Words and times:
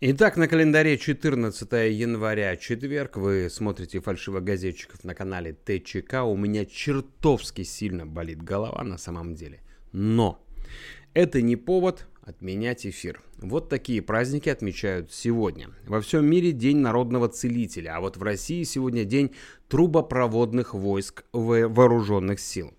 Итак, 0.00 0.36
на 0.36 0.46
календаре 0.46 0.96
14 0.96 1.72
января, 1.90 2.56
четверг. 2.56 3.16
Вы 3.16 3.48
смотрите 3.50 3.98
фальшивогазетчиков 4.00 5.02
на 5.02 5.12
канале 5.12 5.54
ТЧК. 5.64 6.22
У 6.22 6.36
меня 6.36 6.64
чертовски 6.66 7.64
сильно 7.64 8.06
болит 8.06 8.40
голова 8.40 8.84
на 8.84 8.96
самом 8.96 9.34
деле. 9.34 9.60
Но 9.90 10.40
это 11.14 11.42
не 11.42 11.56
повод 11.56 12.06
отменять 12.22 12.86
эфир. 12.86 13.20
Вот 13.38 13.68
такие 13.68 14.00
праздники 14.00 14.48
отмечают 14.48 15.12
сегодня. 15.12 15.70
Во 15.84 16.00
всем 16.00 16.24
мире 16.26 16.52
День 16.52 16.76
народного 16.76 17.28
целителя, 17.28 17.96
а 17.96 18.00
вот 18.00 18.16
в 18.16 18.22
России 18.22 18.62
сегодня 18.62 19.02
День 19.02 19.34
трубопроводных 19.66 20.74
войск 20.74 21.24
вооруженных 21.32 22.38
сил. 22.38 22.72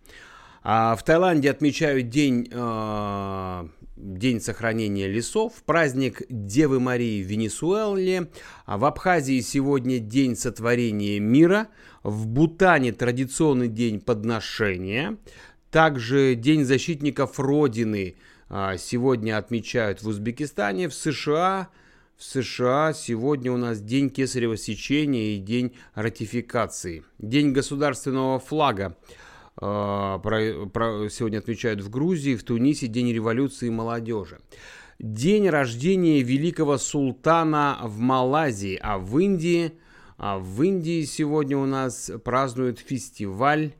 А 0.63 0.95
в 0.95 1.03
Таиланде 1.03 1.51
отмечают 1.51 2.07
День 2.07 2.47
э, 2.49 3.67
День 3.99 4.39
сохранения 4.39 5.09
лесов, 5.09 5.61
праздник 5.65 6.21
Девы 6.29 6.79
Марии 6.79 7.21
в 7.21 7.27
Венесуэле, 7.27 8.29
а 8.65 8.77
в 8.77 8.85
Абхазии 8.85 9.41
сегодня 9.41 9.99
День 9.99 10.37
сотворения 10.37 11.19
мира, 11.19 11.67
в 12.03 12.25
Бутане 12.25 12.93
традиционный 12.93 13.67
день 13.67 13.99
подношения, 13.99 15.17
также 15.69 16.35
День 16.35 16.63
защитников 16.63 17.41
Родины 17.41 18.15
а, 18.47 18.77
сегодня 18.77 19.37
отмечают 19.37 20.01
в 20.01 20.07
Узбекистане, 20.07 20.87
в 20.87 20.93
США, 20.93 21.67
в 22.15 22.23
США 22.23 22.93
сегодня 22.93 23.51
у 23.51 23.57
нас 23.57 23.81
День 23.81 24.09
кесарево 24.09 24.55
сечения 24.55 25.35
и 25.35 25.39
День 25.39 25.75
ратификации, 25.93 27.03
День 27.17 27.51
государственного 27.51 28.39
флага. 28.39 28.95
А, 29.61 30.19
про, 30.19 30.67
про, 30.67 31.09
сегодня 31.09 31.39
отмечают 31.39 31.81
в 31.81 31.89
Грузии, 31.89 32.35
в 32.35 32.43
Тунисе 32.43 32.87
День 32.87 33.11
революции 33.11 33.69
молодежи. 33.69 34.39
День 34.99 35.49
рождения 35.49 36.21
великого 36.21 36.77
султана 36.77 37.79
в 37.83 37.99
Малайзии, 37.99 38.79
а 38.81 38.97
в 38.97 39.17
Индии, 39.19 39.73
а 40.17 40.39
в 40.39 40.61
Индии 40.63 41.03
сегодня 41.03 41.57
у 41.57 41.65
нас 41.65 42.11
празднуют 42.23 42.79
фестиваль 42.79 43.73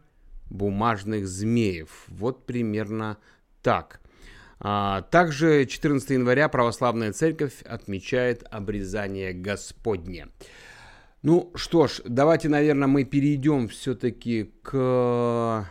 бумажных 0.50 1.27
змеев. 1.27 2.05
Вот 2.07 2.45
примерно 2.45 3.17
так. 3.61 4.02
А, 4.59 5.03
также 5.03 5.66
14 5.66 6.09
января 6.09 6.50
православная 6.50 7.13
церковь 7.13 7.61
отмечает 7.63 8.44
обрезание 8.52 9.31
Господне. 9.31 10.27
Ну 11.22 11.52
что 11.53 11.88
ж, 11.88 12.02
давайте, 12.06 12.48
наверное, 12.48 12.88
мы 12.88 13.03
перейдем 13.03 13.67
все-таки 13.67 14.53
к 14.62 15.70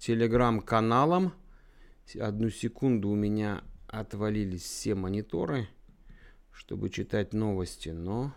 телеграм-каналам. 0.00 1.32
Одну 2.18 2.50
секунду 2.50 3.08
у 3.10 3.14
меня 3.14 3.62
отвалились 3.86 4.62
все 4.62 4.96
мониторы, 4.96 5.68
чтобы 6.50 6.90
читать 6.90 7.32
новости, 7.32 7.90
но, 7.90 8.34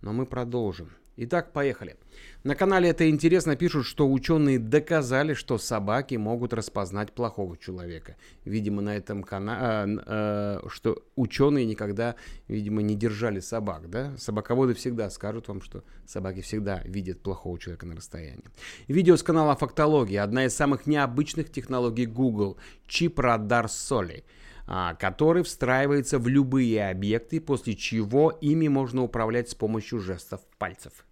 но 0.00 0.14
мы 0.14 0.24
продолжим. 0.24 0.88
Итак, 1.16 1.52
поехали. 1.52 1.96
На 2.42 2.56
канале 2.56 2.88
«Это 2.88 3.08
интересно» 3.08 3.54
пишут, 3.54 3.86
что 3.86 4.10
ученые 4.10 4.58
доказали, 4.58 5.34
что 5.34 5.58
собаки 5.58 6.16
могут 6.16 6.52
распознать 6.52 7.12
плохого 7.12 7.56
человека. 7.56 8.16
Видимо, 8.44 8.82
на 8.82 8.96
этом 8.96 9.22
канале, 9.22 10.00
э, 10.06 10.60
э, 10.64 10.68
что 10.68 11.02
ученые 11.14 11.66
никогда, 11.66 12.16
видимо, 12.48 12.82
не 12.82 12.96
держали 12.96 13.38
собак, 13.38 13.88
да? 13.90 14.16
Собаководы 14.18 14.74
всегда 14.74 15.08
скажут 15.08 15.46
вам, 15.46 15.62
что 15.62 15.84
собаки 16.04 16.40
всегда 16.40 16.82
видят 16.84 17.22
плохого 17.22 17.60
человека 17.60 17.86
на 17.86 17.94
расстоянии. 17.94 18.44
Видео 18.88 19.16
с 19.16 19.22
канала 19.22 19.54
«Фактология»– 19.54 20.22
одна 20.24 20.46
из 20.46 20.54
самых 20.54 20.86
необычных 20.86 21.50
технологий 21.52 22.06
Google– 22.06 22.56
чип 22.88 23.20
радар 23.20 23.68
соли– 23.68 24.24
а, 24.34 24.43
который 24.66 25.42
встраивается 25.42 26.18
в 26.18 26.28
любые 26.28 26.88
объекты, 26.88 27.40
после 27.40 27.74
чего 27.74 28.30
ими 28.30 28.68
можно 28.68 29.02
управлять 29.02 29.50
с 29.50 29.54
помощью 29.54 30.00
жестов 30.00 30.40
пальцев. 30.58 31.06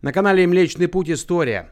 На 0.00 0.12
канале 0.12 0.46
Млечный 0.46 0.88
Путь 0.88 1.10
История 1.10 1.70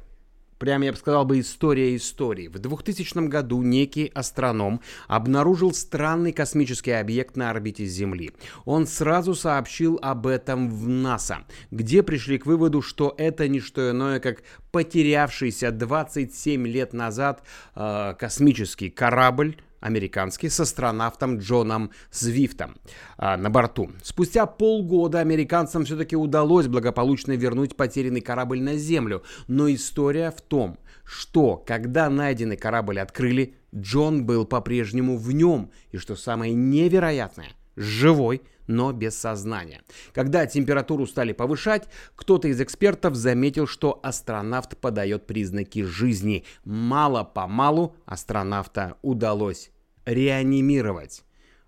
прямо 0.61 0.85
я 0.85 0.93
бы 0.93 0.99
сказал 0.99 1.25
бы 1.25 1.41
история 1.41 1.97
истории. 1.97 2.47
В 2.47 2.59
2000 2.59 3.27
году 3.29 3.63
некий 3.63 4.13
астроном 4.15 4.81
обнаружил 5.09 5.73
странный 5.73 6.33
космический 6.33 6.93
объект 6.93 7.37
на 7.37 7.51
орбите 7.51 7.87
Земли. 7.87 8.31
Он 8.67 8.87
сразу 8.87 9.35
сообщил 9.35 9.99
об 10.03 10.27
этом 10.27 10.71
в 10.71 10.87
НАСА, 10.87 11.39
где 11.71 12.03
пришли 12.03 12.39
к 12.39 12.47
выводу, 12.47 12.83
что 12.83 13.15
это 13.17 13.49
не 13.49 13.59
что 13.59 13.91
иное, 13.91 14.21
как 14.21 14.43
потерявшийся 14.71 15.73
27 15.73 16.67
лет 16.67 16.93
назад 16.93 17.43
э, 17.75 18.15
космический 18.19 18.91
корабль 18.91 19.57
американский 19.81 20.49
с 20.49 20.61
астронавтом 20.61 21.39
Джоном 21.39 21.91
Звифтом 22.13 22.77
а, 23.17 23.37
на 23.37 23.51
борту. 23.51 23.91
Спустя 24.03 24.47
полгода 24.47 25.21
американцам 25.21 25.85
все-таки 25.85 26.17
удалось 26.17 26.67
благополучно 26.67 27.33
вернуть 27.33 27.77
потерянный 27.77 28.21
корабль 28.21 28.61
на 28.61 28.77
Землю, 28.77 29.23
но 29.49 29.73
история 29.73 30.31
в 30.31 30.41
том, 30.41 30.79
что 31.05 31.57
когда 31.57 32.09
найденный 32.09 32.57
корабль 32.57 33.01
открыли, 33.01 33.55
Джон 33.75 34.25
был 34.27 34.45
по-прежнему 34.47 35.17
в 35.17 35.33
нем, 35.33 35.71
и 35.91 35.97
что 35.97 36.17
самое 36.17 36.53
невероятное, 36.55 37.49
живой, 37.77 38.43
но 38.71 38.93
без 38.93 39.19
сознания. 39.19 39.83
Когда 40.15 40.47
температуру 40.47 41.07
стали 41.07 41.33
повышать, 41.33 41.89
кто-то 42.15 42.49
из 42.49 42.61
экспертов 42.61 43.17
заметил, 43.17 43.67
что 43.67 43.99
астронавт 44.03 44.79
подает 44.79 45.27
признаки 45.27 45.83
жизни. 45.83 46.45
Мало-помалу 46.65 47.97
астронавта 48.07 48.97
удалось 49.03 49.73
реанимировать. 50.07 51.25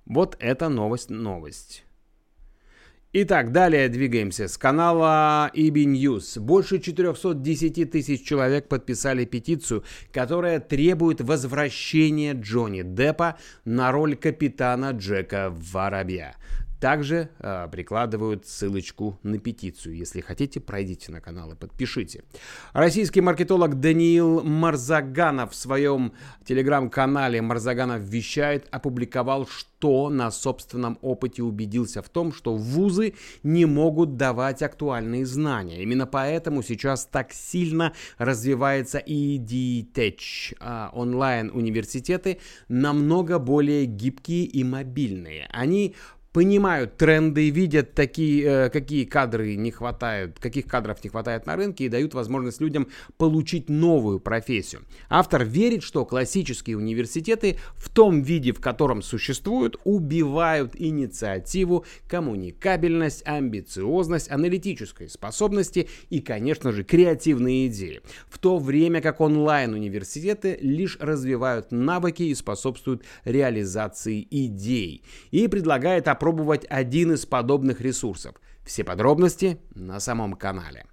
Вот 0.07 0.37
это 0.39 0.69
новость-новость. 0.69 1.85
Итак, 3.15 3.53
далее 3.53 3.91
двигаемся. 3.91 4.49
С 4.49 4.57
канала 4.57 5.51
EB 5.55 5.85
News. 5.85 6.41
Больше 6.41 6.79
410 6.79 7.91
тысяч 7.91 8.27
человек 8.27 8.69
подписали 8.69 9.27
петицию, 9.27 9.85
которая 10.15 10.61
требует 10.61 11.21
возвращения 11.21 12.33
Джонни 12.33 12.81
Деппа 12.83 13.37
на 13.67 13.93
роль 13.93 14.17
капитана 14.17 14.93
Джека 14.93 15.51
Воробья. 15.51 16.37
Также 16.83 17.29
э, 17.39 17.69
прикладывают 17.71 18.45
ссылочку 18.45 19.17
на 19.23 19.39
петицию. 19.39 19.95
Если 19.95 20.21
хотите, 20.21 20.59
пройдите 20.59 21.13
на 21.13 21.21
канал 21.21 21.53
и 21.53 21.55
подпишите. 21.55 22.25
Российский 22.73 23.21
маркетолог 23.21 23.79
Даниил 23.79 24.43
Марзаганов 24.43 25.53
в 25.53 25.55
своем 25.55 26.13
телеграм-канале 26.45 27.41
Марзаганов 27.41 28.01
вещает, 28.03 28.67
опубликовал, 28.73 29.47
что 29.47 30.11
на 30.11 30.33
собственном 30.33 30.99
опыте 31.03 31.45
убедился 31.45 32.03
в 32.03 32.09
том, 32.09 32.33
что 32.33 32.57
вузы 32.57 33.15
не 33.45 33.65
могут 33.65 34.17
давать 34.17 34.61
актуальные 34.61 35.25
знания. 35.25 35.85
Именно 35.85 36.07
поэтому 36.07 36.65
сейчас 36.65 37.07
так 37.07 37.33
сильно 37.33 37.93
развивается 38.19 38.99
EdTech. 38.99 40.57
А 40.59 40.91
онлайн-университеты 40.93 42.39
намного 42.67 43.39
более 43.39 43.87
гибкие 43.87 44.47
и 44.47 44.65
мобильные. 44.65 45.49
Они 45.53 45.95
понимают 46.33 46.97
тренды, 46.97 47.51
видят 47.51 47.95
такие, 47.95 48.45
э, 48.45 48.71
какие 48.71 49.05
кадры 49.05 49.55
не 49.57 49.71
хватает, 49.71 50.39
каких 50.39 50.67
кадров 50.67 51.03
не 51.05 51.11
хватает 51.11 51.47
на 51.47 51.57
рынке 51.57 51.85
и 51.85 51.89
дают 51.89 52.15
возможность 52.15 52.61
людям 52.61 52.89
получить 53.19 53.69
новую 53.69 54.19
профессию. 54.19 54.83
Автор 55.09 55.45
верит, 55.45 55.83
что 55.83 56.07
классические 56.07 56.79
университеты 56.79 57.59
в 57.77 57.91
том 57.91 58.23
виде, 58.23 58.53
в 58.53 58.61
котором 58.61 59.03
существуют, 59.03 59.77
убивают 59.85 60.73
инициативу, 60.75 61.85
коммуникабельность, 62.09 63.23
амбициозность, 63.27 64.31
аналитической 64.31 65.09
способности 65.09 65.89
и, 66.09 66.21
конечно 66.21 66.73
же, 66.73 66.83
креативные 66.85 67.67
идеи. 67.67 68.01
В 68.29 68.39
то 68.39 68.59
время 68.59 69.03
как 69.03 69.21
онлайн-университеты 69.21 70.59
лишь 70.61 70.97
развивают 70.99 71.73
навыки 71.73 72.23
и 72.23 72.35
способствуют 72.35 73.03
реализации 73.25 74.27
идей. 74.31 75.03
И 75.31 75.47
предлагает 75.49 76.09
опробовать 76.23 76.65
один 76.71 77.13
из 77.13 77.27
подобных 77.27 77.81
ресурсов. 77.81 78.37
Все 78.65 78.85
подробности 78.85 79.59
на 79.75 79.99
самом 79.99 80.35
канале. 80.35 80.87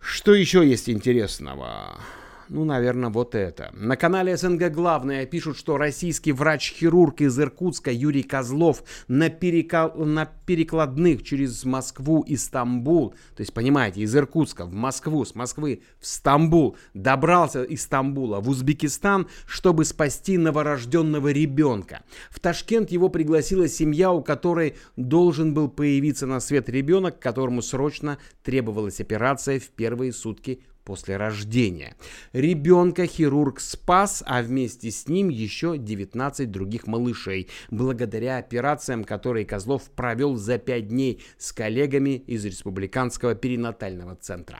Что 0.00 0.34
еще 0.34 0.68
есть 0.68 0.90
интересного? 0.90 2.00
Ну, 2.48 2.64
наверное, 2.64 3.10
вот 3.10 3.34
это. 3.34 3.70
На 3.74 3.96
канале 3.96 4.36
СНГ 4.36 4.70
Главное 4.70 5.24
пишут, 5.24 5.56
что 5.56 5.78
российский 5.78 6.32
врач-хирург 6.32 7.22
из 7.22 7.38
Иркутска 7.38 7.90
Юрий 7.90 8.22
Козлов 8.22 8.82
на, 9.08 9.30
перека... 9.30 9.88
на 9.94 10.26
перекладных 10.26 11.22
через 11.22 11.64
Москву 11.64 12.22
и 12.22 12.36
Стамбул, 12.36 13.14
то 13.34 13.40
есть, 13.40 13.54
понимаете, 13.54 14.02
из 14.02 14.14
Иркутска 14.14 14.66
в 14.66 14.72
Москву, 14.72 15.24
с 15.24 15.34
Москвы 15.34 15.82
в 15.98 16.06
Стамбул, 16.06 16.76
добрался 16.92 17.62
из 17.62 17.82
Стамбула 17.82 18.40
в 18.40 18.48
Узбекистан, 18.48 19.28
чтобы 19.46 19.84
спасти 19.84 20.36
новорожденного 20.36 21.28
ребенка. 21.28 22.02
В 22.30 22.40
Ташкент 22.40 22.90
его 22.90 23.08
пригласила 23.08 23.68
семья, 23.68 24.12
у 24.12 24.22
которой 24.22 24.76
должен 24.96 25.54
был 25.54 25.68
появиться 25.68 26.26
на 26.26 26.40
свет 26.40 26.68
ребенок, 26.68 27.18
которому 27.20 27.62
срочно 27.62 28.18
требовалась 28.42 29.00
операция 29.00 29.58
в 29.58 29.68
первые 29.68 30.12
сутки 30.12 30.60
после 30.84 31.16
рождения. 31.16 31.96
Ребенка 32.32 33.06
хирург 33.06 33.60
спас, 33.60 34.22
а 34.26 34.42
вместе 34.42 34.90
с 34.90 35.08
ним 35.08 35.28
еще 35.28 35.78
19 35.78 36.50
других 36.50 36.86
малышей, 36.86 37.48
благодаря 37.70 38.38
операциям, 38.38 39.04
которые 39.04 39.46
Козлов 39.46 39.90
провел 39.90 40.36
за 40.36 40.58
5 40.58 40.88
дней 40.88 41.22
с 41.38 41.52
коллегами 41.52 42.16
из 42.26 42.44
Республиканского 42.44 43.34
перинатального 43.34 44.16
центра. 44.16 44.58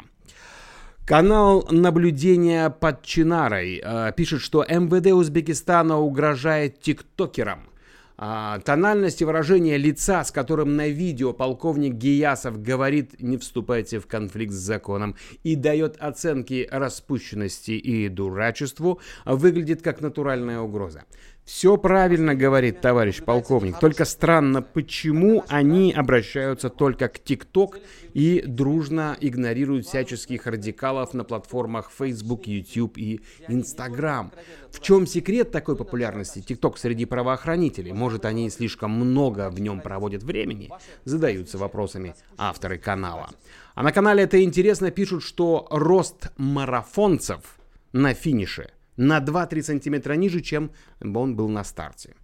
Канал 1.07 1.67
наблюдения 1.71 2.71
под 2.71 3.03
Чинарой 3.03 3.83
э, 3.85 4.13
пишет, 4.17 4.41
что 4.41 4.65
МВД 4.65 5.13
Узбекистана 5.13 5.99
угрожает 5.99 6.81
тиктокерам– 6.81 7.69
а, 8.17 8.61
тональность 8.61 9.23
и 9.23 9.25
выражение 9.25 9.77
лица, 9.77 10.23
с 10.23 10.31
которым 10.31 10.77
на 10.77 10.89
видео 10.89 11.33
полковник 11.33 11.95
Гиясов 11.95 12.63
говорит 12.63 13.21
«не 13.21 13.37
вступайте 13.39 13.99
в 13.99 14.07
конфликт 14.07 14.53
с 14.53 14.57
законом» 14.57 15.17
и 15.43 15.57
дает 15.57 15.97
оценки 15.99 16.69
распущенности 16.71 17.73
и 17.73 18.09
дурачеству, 18.09 19.01
выглядит 19.25 19.83
как 19.83 20.01
натуральная 20.01 20.61
угроза. 20.61 21.05
Все 21.45 21.77
правильно 21.77 22.35
говорит 22.35 22.81
товарищ 22.81 23.23
полковник, 23.23 23.79
только 23.79 24.07
странно, 24.07 24.63
почему 24.63 25.45
они 25.49 25.93
обращаются 25.93 26.71
только 26.71 27.09
к 27.09 27.19
ТикТок 27.19 27.81
и 28.15 28.43
дружно 28.47 29.15
игнорируют 29.21 29.87
всяческих 29.87 30.47
радикалов 30.47 31.13
на 31.13 31.23
платформах 31.23 31.91
Facebook, 31.97 32.47
YouTube 32.47 32.97
и 32.97 33.21
Instagram. 33.49 34.33
В 34.71 34.81
чем 34.81 35.07
секрет 35.07 35.51
такой 35.51 35.77
популярности 35.77 36.41
ТикТок 36.41 36.79
среди 36.79 37.05
правоохранителей? 37.05 37.93
Может, 37.93 38.25
они 38.25 38.49
слишком 38.49 38.93
много 38.93 39.51
в 39.51 39.61
нем 39.61 39.83
проводят 39.83 40.23
времени? 40.23 40.71
Задаются 41.05 41.59
вопросами 41.59 42.15
авторы 42.39 42.79
канала. 42.79 43.29
А 43.75 43.83
на 43.83 43.93
канале 43.93 44.23
это 44.23 44.43
интересно 44.43 44.91
пишут, 44.91 45.23
что 45.23 45.67
рост 45.71 46.33
марафонцев 46.39 47.59
на 47.93 48.15
финише– 48.15 48.71
на 48.97 49.21
2-3 49.21 49.63
сантиметра 49.63 50.15
ниже, 50.15 50.41
чем 50.41 50.71
он 51.01 51.37
был 51.37 51.49
на 51.49 51.65
старте. 51.65 52.15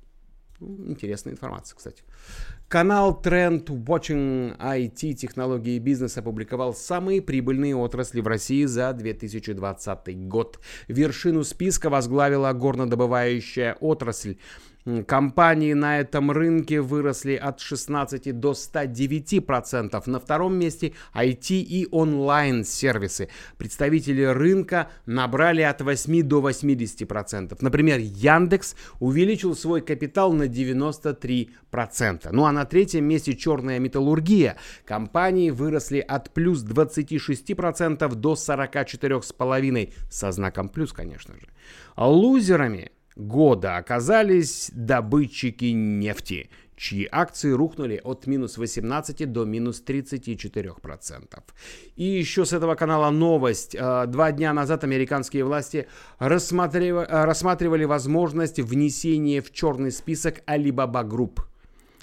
Ну, 0.60 0.90
интересная 0.90 1.32
информация, 1.32 1.74
кстати. 1.76 2.02
Канал 2.68 3.18
Trend 3.24 3.64
Watching 3.64 4.58
IT 4.58 5.14
технологии 5.14 5.76
и 5.76 5.78
бизнес 5.78 6.18
опубликовал 6.18 6.74
самые 6.74 7.22
прибыльные 7.22 7.74
отрасли 7.74 8.20
в 8.20 8.26
России 8.26 8.66
за 8.66 8.92
2020 8.92 10.28
год. 10.28 10.60
Вершину 10.86 11.44
списка 11.44 11.88
возглавила 11.88 12.52
горнодобывающая 12.52 13.76
отрасль 13.80 14.36
Компании 15.06 15.74
на 15.74 16.00
этом 16.00 16.30
рынке 16.30 16.80
выросли 16.80 17.34
от 17.34 17.60
16 17.60 18.38
до 18.38 18.54
109 18.54 19.44
процентов. 19.44 20.06
На 20.06 20.18
втором 20.18 20.54
месте 20.54 20.94
IT 21.14 21.50
и 21.50 21.86
онлайн-сервисы. 21.90 23.28
Представители 23.58 24.22
рынка 24.22 24.88
набрали 25.04 25.60
от 25.60 25.82
8 25.82 26.22
до 26.22 26.40
80 26.40 27.06
процентов. 27.06 27.60
Например, 27.60 27.98
Яндекс 27.98 28.74
увеличил 29.00 29.54
свой 29.54 29.82
капитал 29.82 30.32
на 30.32 30.48
93 30.48 31.50
процента. 31.70 32.30
Ну 32.32 32.46
а 32.46 32.52
на 32.52 32.64
третьем 32.64 33.04
месте 33.04 33.36
черная 33.36 33.78
металлургия. 33.78 34.56
Компании 34.86 35.50
выросли 35.50 35.98
от 35.98 36.30
плюс 36.30 36.62
26 36.62 37.54
процентов 37.54 38.14
до 38.14 38.32
44,5 38.32 39.92
со 40.10 40.32
знаком 40.32 40.70
плюс, 40.70 40.92
конечно 40.94 41.34
же. 41.34 41.48
Лузерами 41.96 42.92
года 43.20 43.76
оказались 43.76 44.70
добытчики 44.72 45.66
нефти, 45.66 46.50
чьи 46.76 47.08
акции 47.10 47.52
рухнули 47.52 48.00
от 48.02 48.26
минус 48.26 48.56
18 48.58 49.30
до 49.30 49.44
минус 49.44 49.82
34%. 49.86 51.42
И 51.96 52.04
еще 52.04 52.44
с 52.44 52.52
этого 52.52 52.74
канала 52.74 53.10
новость. 53.10 53.74
Э, 53.74 54.06
два 54.06 54.32
дня 54.32 54.52
назад 54.52 54.84
американские 54.84 55.44
власти 55.44 55.86
рассматривали, 56.18 57.06
рассматривали 57.08 57.84
возможность 57.84 58.58
внесения 58.58 59.40
в 59.40 59.52
черный 59.52 59.92
список 59.92 60.42
Alibaba 60.46 61.06
Group– 61.06 61.40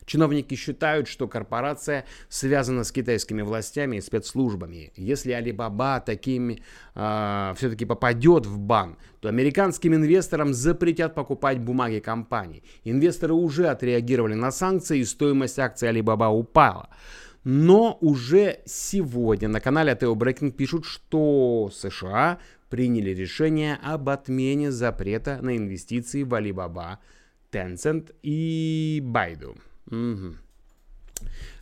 Чиновники 0.08 0.56
считают, 0.56 1.10
что 1.10 1.28
корпорация 1.28 2.06
связана 2.30 2.86
с 2.86 2.94
китайскими 2.94 3.42
властями 3.42 3.98
и 3.98 4.02
спецслужбами. 4.02 4.94
Если 4.96 5.38
Alibaba 5.38 6.02
такими 6.04 6.54
э, 6.54 6.60
а, 6.96 7.54
все-таки 7.58 7.84
попадет 7.84 8.46
в 8.46 8.58
бан, 8.58 8.98
то 9.20 9.28
американским 9.28 9.94
инвесторам 9.94 10.54
запретят 10.54 11.14
покупать 11.14 11.60
бумаги 11.60 12.00
компании. 12.00 12.64
Инвесторы 12.86 13.34
уже 13.34 13.68
отреагировали 13.68 14.34
на 14.34 14.52
санкции, 14.52 15.00
и 15.00 15.04
стоимость 15.04 15.60
акций 15.60 15.90
Alibaba 15.90 16.30
упала. 16.30 16.88
Но 17.44 17.98
уже 18.00 18.60
сегодня 18.66 19.50
на 19.50 19.60
канале 19.60 19.92
Ateo 19.92 20.16
Breaking 20.16 20.52
пишут, 20.52 20.86
что 20.86 21.70
США 21.74 22.40
приняли 22.70 23.10
решение 23.10 23.78
об 23.84 24.08
отмене 24.08 24.72
запрета 24.72 25.40
на 25.42 25.58
инвестиции 25.58 26.24
в 26.24 26.34
Alibaba, 26.34 27.00
Tencent 27.52 28.16
и 28.24 29.02
Baidu. 29.04 29.58
Угу. 29.88 30.36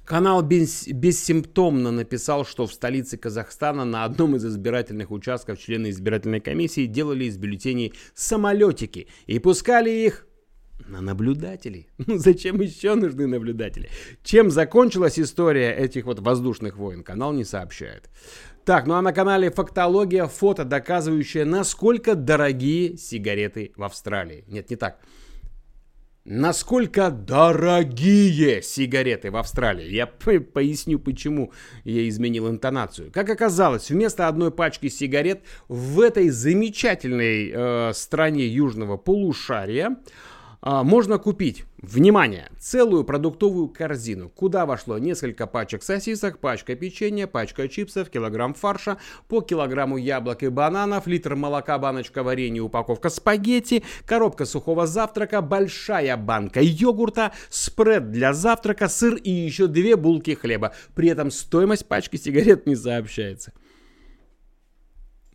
Канал 0.06 0.44
без, 0.44 0.88
бессимптомно 0.88 1.89
написал, 1.89 2.45
что 2.45 2.68
в 2.68 2.74
столице 2.74 3.18
Казахстана 3.18 3.86
на 3.86 4.04
одном 4.04 4.36
из 4.36 4.45
избирательных 4.45 5.10
участков 5.10 5.60
члены 5.60 5.89
избирательной 5.89 6.42
комиссии 6.42 6.86
делали 6.86 7.25
из 7.25 7.38
бюллетеней 7.38 7.94
самолетики 8.13 9.07
и 9.25 9.39
пускали 9.39 9.89
их 9.89 10.27
на 10.88 11.01
наблюдателей. 11.01 11.89
Ну 12.06 12.18
зачем 12.19 12.62
еще 12.62 12.94
нужны 12.94 13.25
наблюдатели? 13.25 13.89
Чем 14.24 14.51
закончилась 14.51 15.19
история 15.19 15.74
этих 15.74 16.06
вот 16.06 16.19
воздушных 16.19 16.78
войн, 16.78 17.04
канал 17.04 17.33
не 17.33 17.44
сообщает. 17.44 18.10
Так, 18.63 18.86
ну 18.86 18.94
а 18.94 19.01
на 19.01 19.12
канале 19.12 19.50
Фактология 19.50 20.28
фото, 20.28 20.66
доказывающее, 20.66 21.45
насколько 21.45 22.16
дорогие 22.16 22.98
сигареты 22.98 23.71
в 23.75 23.83
Австралии. 23.83 24.44
Нет, 24.48 24.69
не 24.69 24.75
так. 24.75 25.00
Насколько 26.27 27.12
дорогие 27.12 28.63
сигареты 28.63 29.30
в 29.30 29.36
Австралии. 29.36 29.94
Я 29.94 30.07
поясню, 30.07 30.98
почему 30.98 31.54
я 31.83 32.10
изменил 32.10 32.50
интонацию. 32.50 33.12
Как 33.12 33.30
оказалось, 33.30 33.92
вместо 33.92 34.27
одной 34.27 34.50
пачки 34.50 34.89
сигарет 34.89 35.44
в 35.68 36.00
этой 36.00 36.30
замечательной 36.30 37.51
э, 37.54 37.94
стране 37.94 38.48
южного 38.48 38.98
полушария 38.98 39.98
можно 40.66 41.20
купить, 41.20 41.64
внимание, 41.78 42.50
целую 42.60 43.04
продуктовую 43.04 43.68
корзину, 43.68 44.30
куда 44.30 44.66
вошло 44.66 44.98
несколько 44.98 45.46
пачек 45.46 45.84
сосисок, 45.84 46.40
пачка 46.40 46.76
печенья, 46.76 47.28
пачка 47.28 47.68
чипсов, 47.68 48.10
килограмм 48.10 48.56
фарша, 48.56 48.98
по 49.28 49.42
килограмму 49.42 49.98
яблок 49.98 50.42
и 50.42 50.48
бананов, 50.48 51.06
литр 51.06 51.36
молока, 51.36 51.78
баночка 51.78 52.24
варенья, 52.24 52.64
упаковка 52.64 53.10
спагетти, 53.10 53.84
коробка 54.08 54.46
сухого 54.46 54.88
завтрака, 54.88 55.42
большая 55.42 56.18
банка 56.18 56.62
йогурта, 56.62 57.32
спред 57.50 58.12
для 58.12 58.34
завтрака, 58.34 58.90
сыр 58.90 59.16
и 59.16 59.30
еще 59.30 59.68
две 59.68 59.95
булки 59.95 60.34
хлеба. 60.34 60.74
При 60.95 61.10
этом 61.10 61.30
стоимость 61.30 61.88
пачки 61.88 62.18
сигарет 62.18 62.66
не 62.66 62.76
сообщается. 62.76 63.54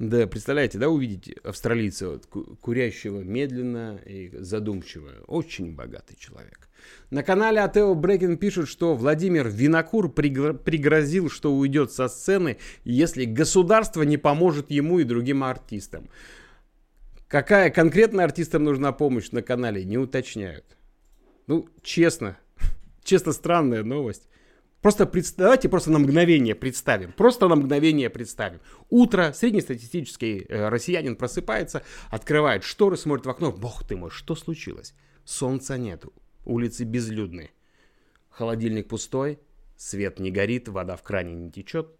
Да, 0.00 0.26
представляете, 0.26 0.78
да, 0.78 0.88
увидите 0.88 1.36
австралийца, 1.44 2.08
вот, 2.08 2.26
курящего 2.62 3.20
медленно 3.20 4.00
и 4.06 4.30
задумчиво. 4.32 5.10
Очень 5.26 5.74
богатый 5.74 6.16
человек. 6.18 6.70
На 7.10 7.22
канале 7.22 7.60
Атео 7.60 7.94
Брекин 7.94 8.38
пишут, 8.38 8.68
что 8.68 8.94
Владимир 8.94 9.50
Винокур 9.50 10.10
пригрозил, 10.10 11.28
что 11.28 11.54
уйдет 11.54 11.92
со 11.92 12.08
сцены, 12.08 12.56
если 12.82 13.26
государство 13.26 14.00
не 14.00 14.16
поможет 14.16 14.70
ему 14.70 15.00
и 15.00 15.04
другим 15.04 15.44
артистам. 15.44 16.08
Какая 17.28 17.68
конкретно 17.68 18.24
артистам 18.24 18.64
нужна 18.64 18.92
помощь 18.92 19.32
на 19.32 19.42
канале, 19.42 19.84
не 19.84 19.98
уточняют. 19.98 20.78
Ну, 21.46 21.68
честно, 21.82 22.38
честно 23.04 23.32
странная 23.32 23.84
новость. 23.84 24.30
Просто 24.80 25.04
представь, 25.06 25.44
давайте 25.44 25.68
просто 25.68 25.90
на 25.90 25.98
мгновение 25.98 26.54
представим. 26.54 27.12
Просто 27.12 27.48
на 27.48 27.56
мгновение 27.56 28.08
представим. 28.08 28.60
Утро, 28.88 29.32
среднестатистический 29.34 30.46
э, 30.48 30.68
россиянин 30.68 31.16
просыпается, 31.16 31.82
открывает 32.08 32.64
шторы, 32.64 32.96
смотрит 32.96 33.26
в 33.26 33.30
окно. 33.30 33.52
Бог 33.52 33.86
ты 33.86 33.96
мой, 33.96 34.10
что 34.10 34.34
случилось? 34.34 34.94
Солнца 35.24 35.76
нету, 35.76 36.14
улицы 36.46 36.84
безлюдны. 36.84 37.50
Холодильник 38.30 38.88
пустой, 38.88 39.38
свет 39.76 40.18
не 40.18 40.30
горит, 40.30 40.68
вода 40.68 40.96
в 40.96 41.02
кране 41.02 41.34
не 41.34 41.50
течет. 41.50 41.94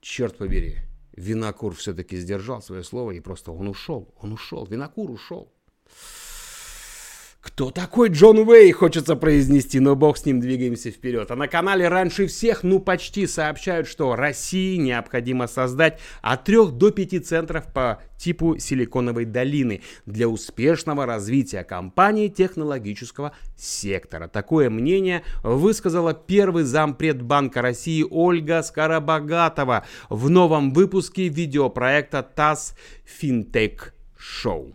Черт 0.00 0.38
побери, 0.38 0.76
Винокур 1.12 1.74
все-таки 1.74 2.16
сдержал 2.16 2.62
свое 2.62 2.82
слово 2.82 3.10
и 3.10 3.20
просто 3.20 3.52
он 3.52 3.68
ушел, 3.68 4.14
он 4.20 4.32
ушел, 4.32 4.64
Винокур 4.64 5.10
ушел. 5.10 5.52
Кто 7.48 7.70
такой 7.70 8.10
Джон 8.10 8.38
Уэй, 8.40 8.70
хочется 8.72 9.16
произнести, 9.16 9.80
но 9.80 9.96
бог 9.96 10.18
с 10.18 10.26
ним, 10.26 10.38
двигаемся 10.38 10.90
вперед. 10.90 11.30
А 11.30 11.34
на 11.34 11.48
канале 11.48 11.88
раньше 11.88 12.26
всех, 12.26 12.62
ну 12.62 12.78
почти, 12.78 13.26
сообщают, 13.26 13.88
что 13.88 14.14
России 14.14 14.76
необходимо 14.76 15.46
создать 15.46 15.98
от 16.20 16.44
3 16.44 16.72
до 16.72 16.90
5 16.90 17.26
центров 17.26 17.72
по 17.72 18.02
типу 18.18 18.58
Силиконовой 18.58 19.24
долины 19.24 19.80
для 20.04 20.28
успешного 20.28 21.06
развития 21.06 21.64
компании 21.64 22.28
технологического 22.28 23.32
сектора. 23.56 24.28
Такое 24.28 24.68
мнение 24.68 25.22
высказала 25.42 26.12
первый 26.12 26.64
зампред 26.64 27.22
Банка 27.22 27.62
России 27.62 28.04
Ольга 28.08 28.62
Скоробогатова 28.62 29.86
в 30.10 30.28
новом 30.28 30.72
выпуске 30.72 31.28
видеопроекта 31.28 32.22
ТАСС 32.22 32.74
Финтек 33.04 33.94
Шоу. 34.18 34.74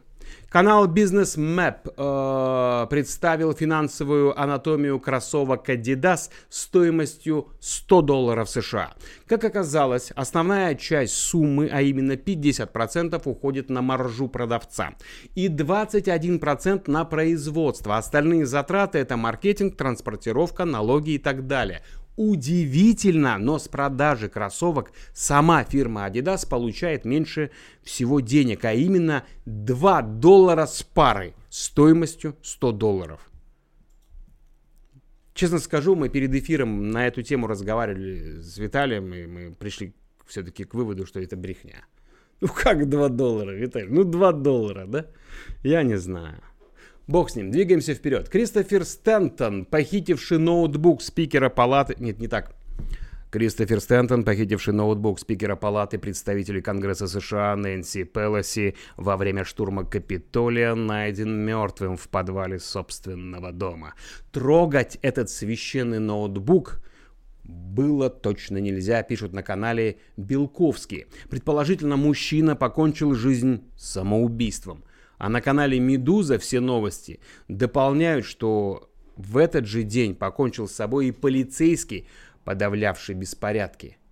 Канал 0.53 0.85
Business 0.85 1.35
Map 1.35 1.91
э, 1.97 2.87
представил 2.87 3.53
финансовую 3.53 4.39
анатомию 4.39 4.99
кроссовок 4.99 5.67
Adidas 5.67 6.29
стоимостью 6.47 7.47
100 7.59 8.01
долларов 8.03 8.47
США. 8.47 8.93
Как 9.25 9.43
оказалось, 9.45 10.11
основная 10.11 10.75
часть 10.75 11.15
суммы, 11.15 11.71
а 11.73 11.81
именно 11.81 12.11
50% 12.11 13.19
уходит 13.25 13.71
на 13.71 13.81
маржу 13.81 14.27
продавца 14.27 14.91
и 15.33 15.47
21% 15.47 16.83
на 16.85 17.03
производство. 17.03 17.97
Остальные 17.97 18.45
затраты 18.45 18.99
это 18.99 19.17
маркетинг, 19.17 19.75
транспортировка, 19.75 20.65
налоги 20.65 21.13
и 21.15 21.17
так 21.17 21.47
далее. 21.47 21.81
Удивительно, 22.15 23.39
но 23.39 23.57
с 23.57 23.67
продажи 23.67 24.29
кроссовок 24.29 24.91
сама 25.13 25.63
фирма 25.63 26.07
Adidas 26.07 26.47
получает 26.47 27.05
меньше 27.05 27.49
всего 27.81 28.19
денег, 28.19 28.65
а 28.65 28.73
именно 28.73 29.23
2 29.45 30.01
доллара 30.03 30.67
с 30.67 30.83
парой 30.83 31.33
стоимостью 31.49 32.35
100 32.43 32.71
долларов. 32.73 33.31
Честно 35.33 35.57
скажу, 35.57 35.95
мы 35.95 36.09
перед 36.09 36.35
эфиром 36.35 36.91
на 36.91 37.07
эту 37.07 37.23
тему 37.23 37.47
разговаривали 37.47 38.39
с 38.41 38.59
Виталием, 38.59 39.11
и 39.11 39.25
мы 39.25 39.51
пришли 39.51 39.95
все-таки 40.27 40.65
к 40.65 40.75
выводу, 40.75 41.07
что 41.07 41.19
это 41.19 41.35
брехня. 41.35 41.83
Ну 42.41 42.47
как 42.47 42.87
2 42.87 43.09
доллара, 43.09 43.51
Виталий? 43.55 43.89
Ну 43.89 44.03
2 44.03 44.31
доллара, 44.33 44.85
да? 44.85 45.07
Я 45.63 45.81
не 45.81 45.97
знаю. 45.97 46.43
Бог 47.07 47.29
с 47.29 47.35
ним, 47.35 47.51
двигаемся 47.51 47.93
вперед. 47.93 48.29
Кристофер 48.29 48.85
Стэнтон, 48.85 49.65
похитивший 49.65 50.37
ноутбук 50.37 51.01
спикера 51.01 51.49
палаты... 51.49 51.95
Нет, 51.99 52.19
не 52.19 52.29
так. 52.29 52.55
Кристофер 53.29 53.81
Стэнтон, 53.81 54.23
похитивший 54.23 54.73
ноутбук 54.73 55.19
спикера 55.19 55.57
палаты 55.57 55.97
представителей 55.97 56.61
Конгресса 56.61 57.07
США 57.07 57.57
Нэнси 57.57 58.05
Пелоси 58.05 58.75
во 58.95 59.17
время 59.17 59.43
штурма 59.43 59.83
Капитолия, 59.83 60.75
найден 60.75 61.43
мертвым 61.43 61.97
в 61.97 62.07
подвале 62.07 62.59
собственного 62.59 63.51
дома. 63.51 63.95
Трогать 64.31 64.97
этот 65.01 65.29
священный 65.29 65.99
ноутбук 65.99 66.79
было 67.43 68.09
точно 68.09 68.59
нельзя, 68.59 69.03
пишут 69.03 69.33
на 69.33 69.43
канале 69.43 69.97
Белковский. 70.15 71.07
Предположительно, 71.29 71.97
мужчина 71.97 72.55
покончил 72.55 73.13
жизнь 73.13 73.63
самоубийством. 73.75 74.85
А 75.23 75.29
на 75.29 75.39
канале 75.39 75.79
«Медуза» 75.79 76.37
все 76.37 76.59
новости 76.59 77.21
дополняют, 77.47 78.25
что 78.25 78.89
в 79.15 79.37
этот 79.37 79.65
же 79.65 79.83
день 79.83 80.15
покончил 80.15 80.67
с 80.67 80.73
собой 80.73 81.07
и 81.07 81.11
полицейский, 81.13 82.09
подавлявший 82.43 83.15
беспорядки– 83.15 83.95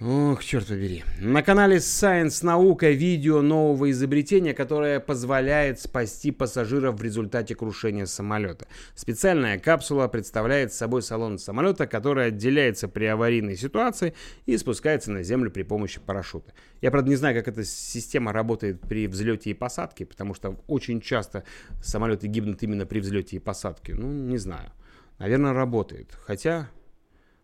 Ох, 0.00 0.42
черт 0.42 0.66
побери. 0.66 1.04
На 1.20 1.44
канале 1.44 1.76
Science 1.76 2.44
Наука 2.44 2.90
видео 2.90 3.42
нового 3.42 3.92
изобретения, 3.92 4.52
которое 4.52 4.98
позволяет 4.98 5.78
спасти 5.80 6.32
пассажиров 6.32 6.98
в 6.98 7.02
результате 7.02 7.54
крушения 7.54 8.04
самолета. 8.06 8.66
Специальная 8.96 9.56
капсула 9.56 10.08
представляет 10.08 10.72
собой 10.72 11.00
салон 11.00 11.38
самолета, 11.38 11.86
который 11.86 12.26
отделяется 12.26 12.88
при 12.88 13.04
аварийной 13.04 13.56
ситуации 13.56 14.14
и 14.46 14.58
спускается 14.58 15.12
на 15.12 15.22
землю 15.22 15.52
при 15.52 15.62
помощи 15.62 16.00
парашюта. 16.00 16.54
Я, 16.80 16.90
правда, 16.90 17.10
не 17.10 17.16
знаю, 17.16 17.36
как 17.36 17.46
эта 17.46 17.62
система 17.62 18.32
работает 18.32 18.80
при 18.80 19.06
взлете 19.06 19.50
и 19.50 19.54
посадке, 19.54 20.06
потому 20.06 20.34
что 20.34 20.60
очень 20.66 21.00
часто 21.00 21.44
самолеты 21.80 22.26
гибнут 22.26 22.60
именно 22.64 22.84
при 22.84 22.98
взлете 22.98 23.36
и 23.36 23.38
посадке. 23.38 23.94
Ну, 23.94 24.08
не 24.08 24.38
знаю. 24.38 24.72
Наверное, 25.20 25.52
работает. 25.52 26.18
Хотя, 26.20 26.68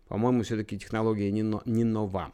по-моему, 0.08 0.42
все-таки 0.42 0.76
технология 0.76 1.30
не, 1.30 1.44
но, 1.44 1.62
не 1.64 1.84
нова. 1.84 2.32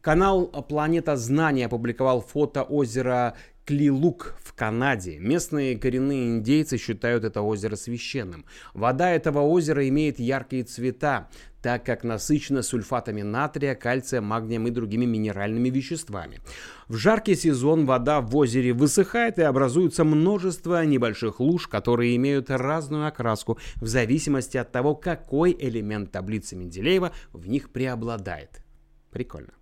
Канал 0.00 0.46
«Планета 0.68 1.16
знаний» 1.16 1.64
опубликовал 1.64 2.20
фото 2.20 2.62
озера 2.62 3.34
Клилук 3.68 4.34
в 4.42 4.54
Канаде. 4.54 5.18
Местные 5.18 5.76
коренные 5.76 6.28
индейцы 6.28 6.78
считают 6.78 7.24
это 7.24 7.42
озеро 7.42 7.76
священным. 7.76 8.46
Вода 8.72 9.10
этого 9.10 9.40
озера 9.40 9.86
имеет 9.86 10.18
яркие 10.18 10.64
цвета, 10.64 11.28
так 11.60 11.84
как 11.84 12.02
насыщена 12.02 12.62
сульфатами 12.62 13.20
натрия, 13.20 13.74
кальция, 13.74 14.22
магнием 14.22 14.66
и 14.66 14.70
другими 14.70 15.04
минеральными 15.04 15.68
веществами. 15.68 16.40
В 16.86 16.96
жаркий 16.96 17.34
сезон 17.34 17.84
вода 17.84 18.22
в 18.22 18.34
озере 18.34 18.72
высыхает 18.72 19.38
и 19.38 19.42
образуется 19.42 20.02
множество 20.02 20.82
небольших 20.86 21.38
луж, 21.38 21.68
которые 21.68 22.16
имеют 22.16 22.48
разную 22.48 23.06
окраску 23.06 23.58
в 23.76 23.86
зависимости 23.86 24.56
от 24.56 24.72
того, 24.72 24.94
какой 24.94 25.54
элемент 25.60 26.10
таблицы 26.10 26.56
Менделеева 26.56 27.12
в 27.34 27.46
них 27.46 27.70
преобладает. 27.70 28.62
Прикольно. 29.10 29.57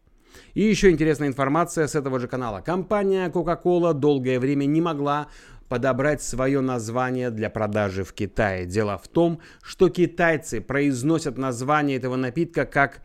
И 0.55 0.63
еще 0.63 0.91
интересная 0.91 1.29
информация 1.29 1.87
с 1.87 1.95
этого 1.95 2.19
же 2.19 2.29
канала. 2.29 2.61
Компания 2.61 3.29
Coca-Cola 3.29 3.93
долгое 3.95 4.39
время 4.39 4.65
не 4.65 4.81
могла 4.81 5.29
подобрать 5.69 6.23
свое 6.23 6.61
название 6.61 7.31
для 7.31 7.51
продажи 7.51 8.05
в 8.05 8.13
Китае. 8.13 8.67
Дело 8.67 8.99
в 8.99 9.09
том, 9.09 9.41
что 9.63 9.89
китайцы 9.89 10.61
произносят 10.61 11.39
название 11.39 11.97
этого 11.97 12.17
напитка 12.17 12.67
как 12.67 13.03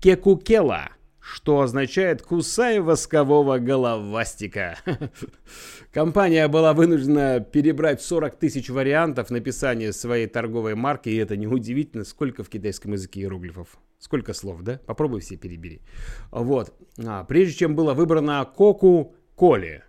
кекукела, 0.00 0.88
что 1.20 1.60
означает 1.60 2.22
«кусай 2.22 2.80
воскового 2.80 3.58
головастика». 3.58 4.76
Компания 5.92 6.48
была 6.48 6.72
вынуждена 6.72 7.40
перебрать 7.40 8.02
40 8.02 8.36
тысяч 8.36 8.70
вариантов 8.70 9.30
написания 9.30 9.92
своей 9.92 10.26
торговой 10.26 10.74
марки, 10.74 11.08
и 11.08 11.16
это 11.16 11.36
неудивительно, 11.36 12.04
сколько 12.04 12.42
в 12.42 12.48
китайском 12.48 12.92
языке 12.92 13.20
иероглифов. 13.20 13.78
Сколько 14.00 14.32
слов, 14.32 14.62
да? 14.62 14.80
Попробуй 14.86 15.20
все 15.20 15.36
перебери. 15.36 15.82
Вот. 16.30 16.74
А, 16.98 17.22
прежде 17.24 17.54
чем 17.54 17.76
было 17.76 17.92
выбрано 17.92 18.44
Коку-Коли, 18.46 19.84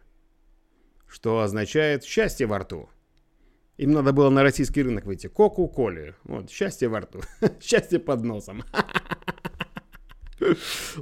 что 1.08 1.40
означает 1.40 2.04
«счастье 2.04 2.46
во 2.46 2.60
рту». 2.60 2.90
Им 3.78 3.94
надо 3.94 4.12
было 4.12 4.30
на 4.30 4.44
российский 4.44 4.84
рынок 4.84 5.06
выйти. 5.06 5.28
Коку-Коли. 5.28 6.16
Вот, 6.26 6.52
счастье 6.52 6.90
во 6.90 7.00
рту. 7.00 7.22
счастье 7.62 8.00
под 8.00 8.24
носом. 8.24 8.64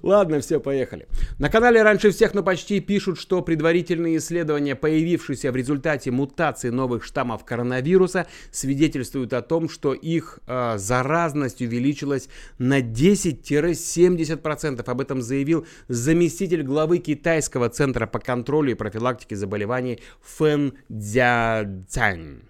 Ладно, 0.02 0.40
все, 0.40 0.60
поехали. 0.60 1.08
На 1.38 1.50
канале 1.50 1.84
раньше 1.84 2.10
всех, 2.12 2.34
но 2.34 2.44
почти 2.44 2.80
пишут, 2.80 3.20
что 3.20 3.42
предварительные 3.42 4.16
исследования, 4.18 4.76
появившиеся 4.76 5.52
в 5.52 5.56
результате 5.56 6.12
мутации 6.12 6.70
новых 6.70 7.04
штаммов 7.04 7.44
коронавируса, 7.46 8.28
свидетельствуют 8.52 9.34
о 9.34 9.42
том, 9.42 9.70
что 9.70 9.94
их 9.94 10.40
э, 10.48 10.78
заразность 10.78 11.62
увеличилась 11.62 12.30
на 12.58 12.82
10-70%. 12.82 14.90
Об 14.90 15.02
этом 15.02 15.22
заявил 15.22 15.68
заместитель 15.88 16.64
главы 16.64 16.98
Китайского 17.00 17.70
центра 17.70 18.08
по 18.08 18.20
контролю 18.20 18.72
и 18.72 18.76
профилактике 18.76 19.36
заболеваний 19.36 20.00
Фэн 20.22 20.74
Дзяцань. 20.90 22.42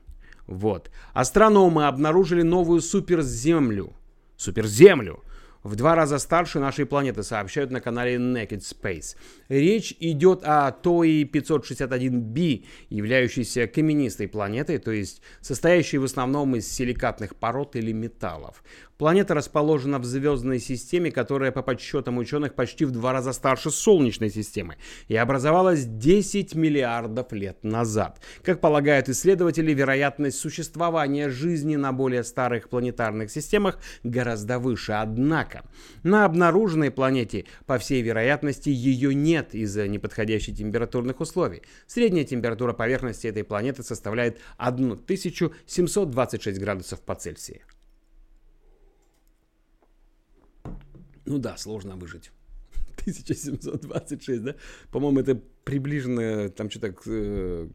Вот. 0.48 0.89
Астрономы 1.13 1.86
обнаружили 1.86 2.41
новую 2.41 2.82
суперземлю. 2.82 3.94
Суперземлю 4.36 5.24
в 5.63 5.75
два 5.75 5.96
раза 5.96 6.20
старше 6.20 6.60
нашей 6.60 6.86
планеты, 6.86 7.24
сообщают 7.24 7.72
на 7.72 7.82
канале 7.82 8.16
Naked 8.16 8.62
Space. 8.62 9.16
Речь 9.50 9.96
идет 10.00 10.42
о 10.44 10.70
TOI 10.72 11.30
561b, 11.30 12.66
являющейся 12.89 13.68
каменистой 13.68 14.28
планетой, 14.28 14.78
то 14.78 14.92
есть 14.92 15.22
состоящей 15.42 15.98
в 15.98 16.04
основном 16.04 16.56
из 16.56 16.72
силикатных 16.72 17.36
пород 17.36 17.75
или 17.75 17.92
металлов. 17.92 18.63
Планета 19.00 19.34
расположена 19.34 19.98
в 19.98 20.03
звездной 20.03 20.60
системе, 20.60 21.10
которая 21.10 21.53
по 21.53 21.62
подсчетам 21.62 22.18
ученых 22.18 22.53
почти 22.53 22.84
в 22.84 22.91
два 22.91 23.13
раза 23.13 23.32
старше 23.32 23.72
Солнечной 23.72 24.29
системы 24.29 24.75
и 25.08 25.15
образовалась 25.15 25.86
10 25.86 26.53
миллиардов 26.53 27.32
лет 27.32 27.63
назад. 27.63 28.20
Как 28.44 28.60
полагают 28.60 29.08
исследователи, 29.08 29.74
вероятность 29.74 30.38
существования 30.38 31.29
жизни 31.29 31.77
на 31.77 31.94
более 31.94 32.25
старых 32.25 32.68
планетарных 32.68 33.32
системах 33.32 33.79
гораздо 34.03 34.60
выше. 34.60 34.91
Однако 34.91 35.63
на 36.03 36.25
обнаруженной 36.25 36.91
планете, 36.91 37.46
по 37.65 37.77
всей 37.77 38.01
вероятности, 38.01 38.68
ее 38.68 39.15
нет 39.15 39.56
из-за 39.56 39.88
неподходящих 39.88 40.58
температурных 40.58 41.22
условий. 41.22 41.62
Средняя 41.88 42.25
температура 42.25 42.74
поверхности 42.74 43.27
этой 43.27 43.46
планеты 43.46 43.82
составляет 43.82 44.41
1726 44.58 46.60
градусов 46.60 47.00
по 47.00 47.15
Цельсию. 47.15 47.62
Ну 51.29 51.38
да, 51.38 51.57
сложно 51.57 51.95
выжить. 51.95 52.31
1726, 53.01 54.43
да? 54.43 54.55
По-моему, 54.91 55.19
это 55.19 55.39
приближено, 55.63 56.50
там 56.50 56.69
что-то 56.69 56.93
э, 57.05 57.67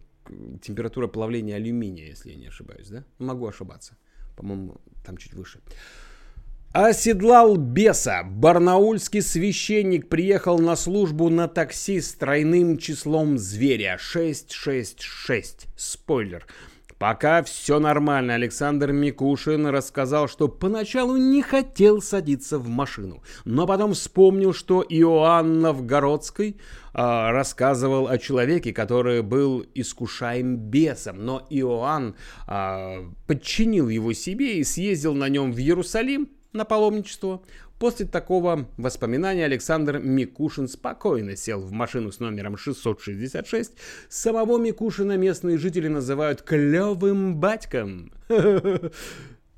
температура 0.60 1.06
плавления 1.06 1.56
алюминия, 1.56 2.08
если 2.08 2.32
я 2.32 2.36
не 2.36 2.48
ошибаюсь, 2.48 2.88
да? 2.88 3.04
Могу 3.18 3.46
ошибаться. 3.46 3.96
По-моему, 4.36 4.80
там 5.04 5.16
чуть 5.16 5.34
выше. 5.34 5.60
Оседлал 6.72 7.56
беса. 7.56 8.24
Барнаульский 8.24 9.22
священник 9.22 10.08
приехал 10.08 10.58
на 10.58 10.74
службу 10.74 11.30
на 11.30 11.46
такси 11.46 12.00
с 12.00 12.12
тройным 12.14 12.78
числом 12.78 13.38
зверя. 13.38 13.96
666. 14.00 15.68
Спойлер. 15.76 16.44
Пока 16.98 17.42
все 17.42 17.80
нормально, 17.80 18.34
Александр 18.34 18.92
Микушин 18.92 19.66
рассказал, 19.66 20.28
что 20.28 20.48
поначалу 20.48 21.16
не 21.16 21.42
хотел 21.42 22.00
садиться 22.00 22.58
в 22.58 22.68
машину, 22.68 23.22
но 23.44 23.66
потом 23.66 23.94
вспомнил, 23.94 24.54
что 24.54 24.84
Иоанн 24.88 25.60
Новгородский 25.60 26.50
э, 26.50 26.54
рассказывал 26.94 28.06
о 28.06 28.18
человеке, 28.18 28.72
который 28.72 29.22
был 29.22 29.66
искушаем 29.74 30.56
бесом, 30.56 31.24
но 31.24 31.44
Иоанн 31.50 32.14
э, 32.46 33.10
подчинил 33.26 33.88
его 33.88 34.12
себе 34.12 34.58
и 34.58 34.64
съездил 34.64 35.14
на 35.14 35.28
нем 35.28 35.52
в 35.52 35.58
Иерусалим 35.58 36.28
на 36.52 36.64
паломничество. 36.64 37.42
После 37.78 38.06
такого 38.06 38.68
воспоминания 38.76 39.44
Александр 39.44 39.98
Микушин 39.98 40.68
спокойно 40.68 41.36
сел 41.36 41.60
в 41.60 41.72
машину 41.72 42.12
с 42.12 42.20
номером 42.20 42.56
666. 42.56 43.72
Самого 44.08 44.58
Микушина 44.58 45.16
местные 45.16 45.58
жители 45.58 45.88
называют 45.88 46.42
«клевым 46.42 47.36
батьком». 47.36 48.12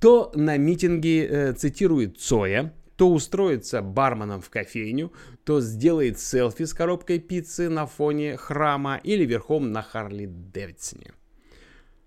То 0.00 0.30
на 0.34 0.56
митинге 0.56 1.26
э, 1.26 1.52
цитирует 1.54 2.18
Цоя, 2.18 2.74
то 2.96 3.10
устроится 3.10 3.82
барменом 3.82 4.40
в 4.40 4.50
кофейню, 4.50 5.12
то 5.44 5.60
сделает 5.60 6.18
селфи 6.18 6.64
с 6.64 6.74
коробкой 6.74 7.18
пиццы 7.18 7.68
на 7.68 7.86
фоне 7.86 8.36
храма 8.36 9.00
или 9.02 9.24
верхом 9.24 9.72
на 9.72 9.82
Харли 9.82 10.26
Дэвидсоне. 10.26 11.12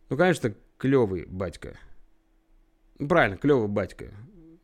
Ну, 0.10 0.18
конечно, 0.18 0.54
клевый 0.78 1.26
батька. 1.26 1.78
Правильно, 2.98 3.38
клевый 3.38 3.68
батька. 3.68 4.12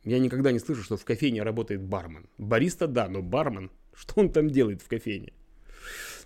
Я 0.06 0.20
никогда 0.20 0.52
не 0.52 0.60
слышу, 0.60 0.84
что 0.84 0.98
в 0.98 1.04
кофейне 1.04 1.44
работает 1.44 1.82
бармен. 1.82 2.28
Бариста, 2.38 2.88
да, 2.88 3.10
но 3.10 3.22
бармен, 3.22 3.72
что 3.94 4.22
он 4.22 4.30
там 4.32 4.50
делает 4.50 4.82
в 4.82 4.88
кофейне? 4.88 5.34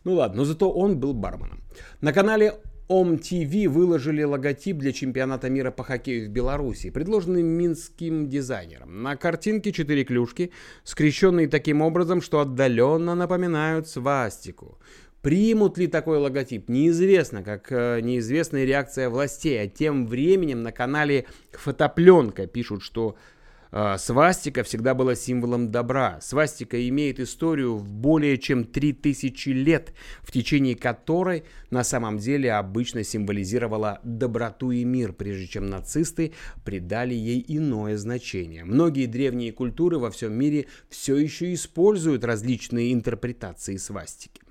Ну 0.03 0.13
ладно, 0.13 0.37
но 0.37 0.45
зато 0.45 0.71
он 0.71 0.99
был 0.99 1.13
барменом. 1.13 1.61
На 2.01 2.13
канале 2.13 2.53
OMTV 2.89 3.67
выложили 3.69 4.23
логотип 4.23 4.77
для 4.77 4.91
чемпионата 4.91 5.49
мира 5.49 5.71
по 5.71 5.83
хоккею 5.83 6.27
в 6.27 6.31
Беларуси, 6.31 6.89
предложенный 6.89 7.43
минским 7.43 8.27
дизайнером. 8.27 9.03
На 9.03 9.15
картинке 9.15 9.71
четыре 9.71 10.03
клюшки, 10.03 10.51
скрещенные 10.83 11.47
таким 11.47 11.81
образом, 11.81 12.21
что 12.21 12.39
отдаленно 12.39 13.15
напоминают 13.15 13.87
свастику. 13.87 14.79
Примут 15.21 15.77
ли 15.77 15.87
такой 15.87 16.17
логотип, 16.17 16.69
неизвестно, 16.69 17.43
как 17.43 17.71
э, 17.71 17.99
неизвестная 18.01 18.63
реакция 18.63 19.09
властей. 19.09 19.61
А 19.61 19.67
тем 19.67 20.07
временем 20.07 20.63
на 20.63 20.71
канале 20.71 21.25
Фотопленка 21.51 22.47
пишут, 22.47 22.81
что 22.81 23.17
свастика 23.97 24.63
всегда 24.63 24.93
была 24.93 25.15
символом 25.15 25.71
добра. 25.71 26.19
Свастика 26.21 26.87
имеет 26.89 27.19
историю 27.19 27.77
в 27.77 27.91
более 27.91 28.37
чем 28.37 28.63
3000 28.63 29.49
лет, 29.49 29.93
в 30.21 30.31
течение 30.31 30.75
которой 30.75 31.43
на 31.69 31.83
самом 31.83 32.17
деле 32.17 32.53
обычно 32.53 33.03
символизировала 33.03 33.99
доброту 34.03 34.71
и 34.71 34.83
мир, 34.83 35.13
прежде 35.13 35.47
чем 35.47 35.69
нацисты 35.69 36.33
придали 36.65 37.13
ей 37.13 37.43
иное 37.47 37.97
значение. 37.97 38.65
Многие 38.65 39.05
древние 39.05 39.51
культуры 39.51 39.99
во 39.99 40.11
всем 40.11 40.33
мире 40.33 40.67
все 40.89 41.17
еще 41.17 41.53
используют 41.53 42.23
различные 42.23 42.93
интерпретации 42.93 43.77
свастики. 43.77 44.41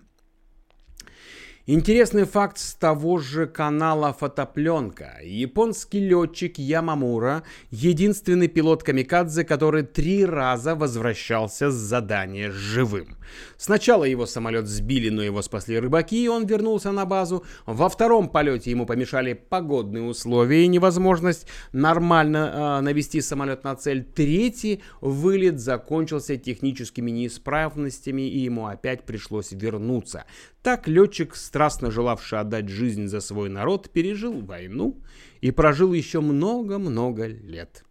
Интересный 1.71 2.25
факт 2.25 2.57
с 2.57 2.73
того 2.73 3.19
же 3.19 3.47
канала 3.47 4.15
«Фотопленка». 4.19 5.19
Японский 5.23 6.01
летчик 6.01 6.57
Ямамура– 6.57 7.43
единственный 7.71 8.49
пилот 8.49 8.83
Камикадзе, 8.83 9.45
который 9.45 9.83
три 9.83 10.25
раза 10.25 10.75
возвращался 10.75 11.71
с 11.71 11.75
задания 11.75 12.51
живым. 12.51 13.19
Сначала 13.59 14.05
его 14.05 14.25
самолет 14.25 14.67
сбили, 14.67 15.11
но 15.11 15.23
его 15.23 15.43
спасли 15.43 15.79
рыбаки, 15.79 16.25
и 16.25 16.29
он 16.29 16.47
вернулся 16.47 16.91
на 16.91 17.05
базу. 17.05 17.45
Во 17.67 17.91
втором 17.91 18.31
полете 18.31 18.71
ему 18.71 18.87
помешали 18.87 19.35
погодные 19.35 20.05
условия 20.05 20.65
и 20.65 20.69
невозможность 20.69 21.47
нормально 21.73 22.79
э, 22.79 22.81
навести 22.81 23.21
самолет 23.21 23.65
на 23.65 23.77
цель. 23.77 24.05
Третий 24.05 24.83
вылет 25.03 25.61
закончился 25.61 26.39
техническими 26.39 27.11
неисправностями, 27.11 28.23
и 28.23 28.39
ему 28.39 28.69
опять 28.69 29.05
пришлось 29.05 29.53
вернуться. 29.53 30.25
Так 30.63 30.89
летчик, 30.89 31.35
страстно 31.59 31.91
желавший 31.91 32.39
отдать 32.39 32.69
жизнь 32.69 33.09
за 33.09 33.19
свой 33.21 33.49
народ, 33.49 33.91
пережил 33.91 34.41
войну 34.43 35.03
и 35.41 35.51
прожил 35.51 35.93
еще 35.93 36.21
много-много 36.21 37.27
лет. 37.27 37.85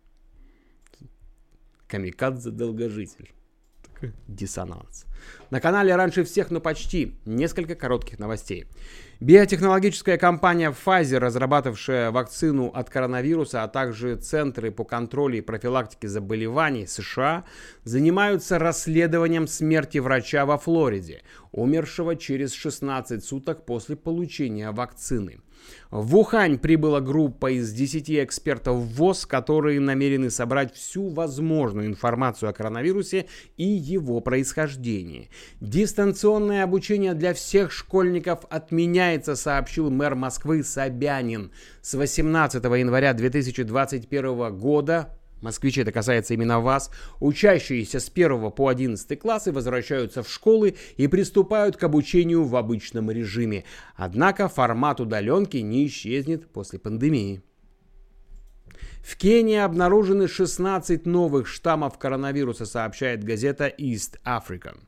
Камикадзе-долгожитель. 1.90 3.34
Диссонанс. 4.28 5.06
На 5.50 5.60
канале 5.60 5.96
раньше 5.96 6.24
всех, 6.24 6.52
но 6.52 6.60
почти. 6.60 7.16
Несколько 7.26 7.76
коротких 7.76 8.20
новостей. 8.20 8.66
Биотехнологическая 9.20 10.18
компания 10.18 10.72
Pfizer, 10.72 11.18
разрабатывавшая 11.18 12.12
вакцину 12.12 12.68
от 12.68 12.90
коронавируса, 12.90 13.64
а 13.64 13.68
также 13.68 14.16
центры 14.16 14.72
по 14.72 14.84
контролю 14.84 15.38
и 15.38 15.42
профилактике 15.42 16.08
заболеваний 16.08 16.86
США, 16.86 17.46
занимаются 17.84 18.60
расследованием 18.60 19.48
смерти 19.48 19.98
врача 19.98 20.46
во 20.46 20.58
Флориде, 20.58 21.24
умершего 21.52 22.16
через 22.16 22.54
16 22.54 23.24
суток 23.24 23.66
после 23.66 23.96
получения 23.96 24.72
вакцины. 24.72 25.40
В 25.92 26.18
Ухань 26.18 26.58
прибыла 26.58 27.02
группа 27.02 27.52
из 27.52 27.72
10 27.72 28.10
экспертов 28.24 28.78
ВОЗ, 28.78 29.26
которые 29.26 29.80
намерены 29.80 30.30
собрать 30.30 30.74
всю 30.74 31.10
возможную 31.10 31.88
информацию 31.88 32.50
о 32.50 32.54
коронавирусе 32.54 33.28
и 33.56 33.66
его 33.66 34.20
происхождении. 34.20 35.30
Дистанционное 35.62 36.64
обучение 36.64 37.14
для 37.14 37.34
всех 37.34 37.72
школьников 37.72 38.46
отменяется, 38.50 39.36
сообщил 39.36 39.90
мэр 39.90 40.16
Москвы 40.16 40.64
Собянин. 40.64 41.52
С 41.82 41.94
18 41.94 42.64
января 42.64 43.14
2021 43.14 44.58
года 44.58 45.17
Москвичи, 45.42 45.82
это 45.82 45.92
касается 45.92 46.34
именно 46.34 46.60
вас. 46.60 46.90
Учащиеся 47.20 48.00
с 48.00 48.10
1 48.10 48.52
по 48.52 48.68
11 48.70 49.20
классы 49.20 49.52
возвращаются 49.52 50.24
в 50.24 50.30
школы 50.30 50.76
и 50.98 51.08
приступают 51.08 51.78
к 51.78 51.84
обучению 51.84 52.44
в 52.44 52.56
обычном 52.56 53.12
режиме. 53.12 53.64
Однако 53.96 54.48
формат 54.48 55.00
удаленки 55.00 55.58
не 55.58 55.86
исчезнет 55.88 56.48
после 56.52 56.80
пандемии. 56.80 57.42
В 59.02 59.16
Кении 59.16 59.58
обнаружены 59.58 60.28
16 60.28 61.06
новых 61.06 61.48
штаммов 61.48 61.98
коронавируса, 61.98 62.66
сообщает 62.66 63.24
газета 63.24 63.68
East 63.68 64.20
African. 64.26 64.80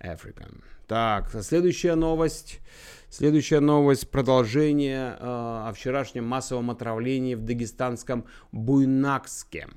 African. 0.00 0.62
Так, 0.88 1.30
следующая 1.42 1.94
новость. 1.94 2.60
Следующая 3.08 3.60
новость. 3.60 4.10
Продолжение 4.10 5.16
э, 5.16 5.16
о 5.20 5.72
вчерашнем 5.74 6.26
массовом 6.26 6.70
отравлении 6.70 7.34
в 7.34 7.42
дагестанском 7.42 8.24
Буйнакске. 8.50 9.68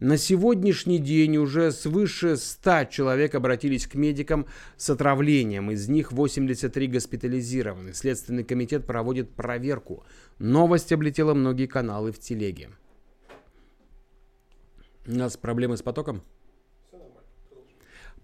На 0.00 0.16
сегодняшний 0.16 1.00
день 1.00 1.38
уже 1.38 1.72
свыше 1.72 2.36
100 2.36 2.84
человек 2.84 3.34
обратились 3.34 3.88
к 3.88 3.96
медикам 3.96 4.46
с 4.76 4.90
отравлением. 4.90 5.72
Из 5.72 5.88
них 5.88 6.12
83 6.12 6.86
госпитализированы. 6.86 7.94
Следственный 7.94 8.44
комитет 8.44 8.86
проводит 8.86 9.30
проверку. 9.30 10.04
Новость 10.38 10.92
облетела 10.92 11.34
многие 11.34 11.66
каналы 11.66 12.12
в 12.12 12.20
телеге. 12.20 12.70
У 15.08 15.12
нас 15.12 15.36
проблемы 15.36 15.76
с 15.76 15.82
потоком? 15.82 16.22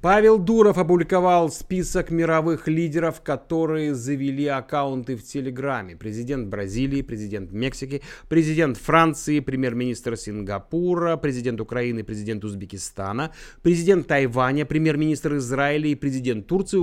Павел 0.05 0.37
Дуров 0.38 0.77
опубликовал 0.77 1.49
список 1.49 2.11
мировых 2.11 2.69
лидеров, 2.69 3.23
которые 3.23 3.95
завели 3.95 4.47
аккаунты 4.47 5.17
в 5.17 5.25
Телеграме. 5.25 5.97
Президент 5.97 6.49
Бразилии, 6.49 7.01
президент 7.01 7.53
Мексики, 7.53 8.03
президент 8.29 8.77
Франции, 8.77 9.40
премьер-министр 9.40 10.19
Сингапура, 10.19 11.17
президент 11.17 11.59
Украины, 11.59 12.05
президент 12.05 12.45
Узбекистана, 12.45 13.33
президент 13.62 14.07
Тайваня, 14.07 14.67
премьер-министр 14.67 15.37
Израиля 15.37 15.88
и 15.88 15.95
президент 15.95 16.47
Турции, 16.49 16.81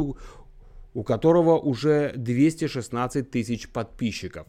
у 0.95 1.03
которого 1.03 1.59
уже 1.59 2.13
216 2.15 3.29
тысяч 3.29 3.69
подписчиков. 3.69 4.47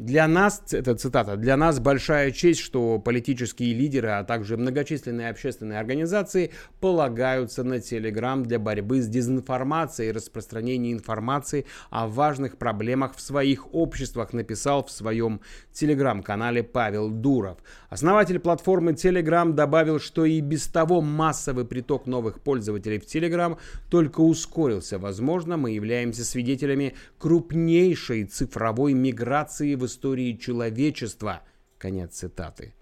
Для 0.00 0.26
нас, 0.28 0.62
это 0.72 0.94
цитата, 0.94 1.36
для 1.36 1.58
нас 1.58 1.78
большая 1.78 2.30
честь, 2.30 2.60
что 2.60 2.98
политические 2.98 3.74
лидеры, 3.74 4.08
а 4.08 4.24
также 4.24 4.56
многочисленные 4.56 5.28
общественные 5.28 5.78
организации 5.78 6.52
полагаются 6.80 7.64
на 7.64 7.74
Telegram 7.74 8.42
для 8.42 8.58
борьбы 8.58 9.02
с 9.02 9.08
дезинформацией 9.08 10.08
и 10.08 10.12
распространением 10.12 10.96
информации 10.96 11.66
о 11.90 12.06
важных 12.06 12.56
проблемах 12.56 13.14
в 13.14 13.20
своих 13.20 13.74
обществах, 13.74 14.32
написал 14.32 14.82
в 14.86 14.90
своем 14.90 15.42
телеграм-канале 15.74 16.62
Павел 16.62 17.10
Дуров. 17.10 17.58
Основатель 17.90 18.38
платформы 18.38 18.92
Telegram 18.92 19.52
добавил, 19.52 20.00
что 20.00 20.24
и 20.24 20.40
без 20.40 20.66
того 20.66 21.02
массовый 21.02 21.66
приток 21.66 22.06
новых 22.06 22.40
пользователей 22.40 23.00
в 23.00 23.04
Telegram 23.04 23.58
только 23.90 24.22
ускорился. 24.22 24.98
Возможно, 24.98 25.58
мы 25.58 25.72
являемся 25.72 26.24
свидетелями 26.24 26.94
крупнейшей 27.18 28.24
цифровой 28.24 28.94
миграции 28.94 29.74
в 29.74 29.89
истории 29.90 30.36
человечества. 30.36 31.42
Конец 31.78 32.14
цитаты. 32.14 32.72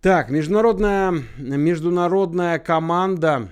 Так, 0.00 0.30
международная, 0.30 1.12
международная 1.38 2.58
команда 2.58 3.50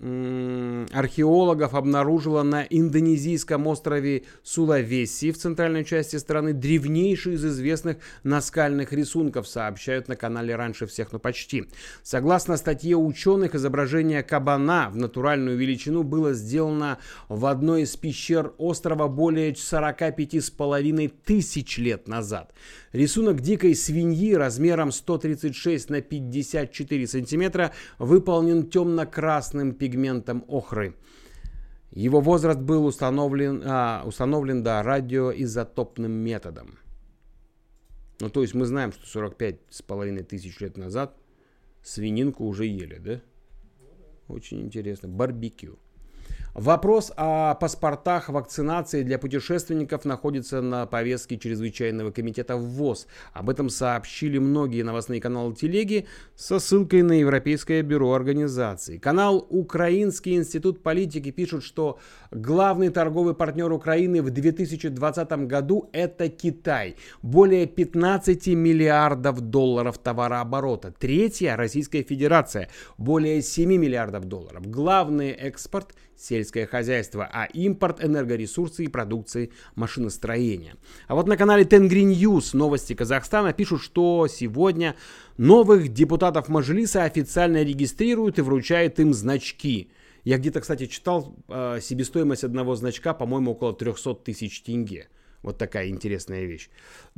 археологов 0.00 1.74
обнаружила 1.74 2.42
на 2.42 2.62
индонезийском 2.62 3.66
острове 3.66 4.22
Сулавеси 4.42 5.30
в 5.30 5.36
центральной 5.36 5.84
части 5.84 6.16
страны 6.16 6.54
древнейший 6.54 7.34
из 7.34 7.44
известных 7.44 7.98
наскальных 8.22 8.94
рисунков, 8.94 9.46
сообщают 9.46 10.08
на 10.08 10.16
канале 10.16 10.56
раньше 10.56 10.86
всех, 10.86 11.12
но 11.12 11.18
почти. 11.18 11.66
Согласно 12.02 12.56
статье 12.56 12.96
ученых, 12.96 13.54
изображение 13.54 14.22
кабана 14.22 14.88
в 14.90 14.96
натуральную 14.96 15.58
величину 15.58 16.02
было 16.02 16.32
сделано 16.32 16.98
в 17.28 17.44
одной 17.44 17.82
из 17.82 17.94
пещер 17.96 18.54
острова 18.56 19.06
более 19.06 19.52
45,5 19.52 21.12
тысяч 21.26 21.76
лет 21.76 22.08
назад. 22.08 22.54
Рисунок 22.92 23.40
дикой 23.40 23.76
свиньи 23.76 24.34
размером 24.34 24.90
136 24.90 25.90
на 25.90 26.00
54 26.00 27.06
сантиметра 27.06 27.72
выполнен 27.98 28.68
темно-красным 28.68 29.74
пигментом 29.74 30.44
охры. 30.48 30.96
Его 31.92 32.20
возраст 32.20 32.58
был 32.58 32.84
установлен, 32.84 33.62
а, 33.64 34.02
установлен 34.04 34.62
да, 34.64 34.82
радиоизотопным 34.82 36.10
методом. 36.10 36.78
Ну, 38.20 38.28
то 38.28 38.42
есть 38.42 38.54
мы 38.54 38.66
знаем, 38.66 38.92
что 38.92 39.06
45 39.06 39.60
с 39.70 39.82
половиной 39.82 40.24
тысяч 40.24 40.60
лет 40.60 40.76
назад 40.76 41.16
свининку 41.82 42.44
уже 42.44 42.66
ели, 42.66 42.98
да? 42.98 43.20
Очень 44.28 44.62
интересно. 44.62 45.08
Барбекю. 45.08 45.78
Вопрос 46.54 47.12
о 47.16 47.54
паспортах 47.54 48.28
вакцинации 48.28 49.02
для 49.02 49.18
путешественников 49.18 50.04
находится 50.04 50.60
на 50.60 50.84
повестке 50.86 51.38
Чрезвычайного 51.38 52.10
комитета 52.10 52.56
ВОЗ. 52.56 53.06
Об 53.32 53.50
этом 53.50 53.70
сообщили 53.70 54.38
многие 54.38 54.82
новостные 54.82 55.20
каналы 55.20 55.54
телеги 55.54 56.06
со 56.34 56.58
ссылкой 56.58 57.02
на 57.02 57.12
Европейское 57.12 57.82
бюро 57.82 58.12
организации. 58.12 58.98
Канал 58.98 59.46
Украинский 59.48 60.34
институт 60.34 60.82
политики 60.82 61.30
пишет, 61.30 61.62
что 61.62 61.98
главный 62.32 62.90
торговый 62.90 63.34
партнер 63.34 63.70
Украины 63.72 64.20
в 64.20 64.30
2020 64.30 65.30
году 65.46 65.88
это 65.92 66.28
Китай. 66.28 66.96
Более 67.22 67.66
15 67.66 68.48
миллиардов 68.48 69.40
долларов 69.40 69.98
товарооборота. 69.98 70.92
Третья 70.98 71.56
Российская 71.56 72.02
Федерация. 72.02 72.68
Более 72.98 73.40
7 73.40 73.70
миллиардов 73.70 74.24
долларов. 74.24 74.66
Главный 74.66 75.30
экспорт– 75.30 75.94
сельское 76.20 76.66
хозяйство, 76.66 77.28
а 77.30 77.46
импорт 77.46 78.04
энергоресурсы 78.04 78.84
и 78.84 78.88
продукции 78.88 79.52
машиностроения. 79.74 80.74
А 81.08 81.14
вот 81.14 81.26
на 81.26 81.36
канале 81.36 81.64
Тенгри 81.64 82.02
News 82.02 82.56
новости 82.56 82.94
Казахстана 82.94 83.52
пишут, 83.52 83.82
что 83.82 84.28
сегодня 84.28 84.96
новых 85.36 85.88
депутатов 85.88 86.48
Мажилиса 86.48 87.04
официально 87.04 87.62
регистрируют 87.62 88.38
и 88.38 88.42
вручают 88.42 89.00
им 89.00 89.14
значки. 89.14 89.90
Я 90.24 90.38
где-то, 90.38 90.60
кстати, 90.60 90.86
читал 90.86 91.34
э, 91.48 91.78
себестоимость 91.80 92.44
одного 92.44 92.76
значка, 92.76 93.14
по-моему, 93.14 93.52
около 93.52 93.72
300 93.72 94.14
тысяч 94.16 94.62
тенге. 94.62 95.08
Вот 95.42 95.56
такая 95.56 95.88
интересная 95.88 96.44
вещь. 96.44 96.68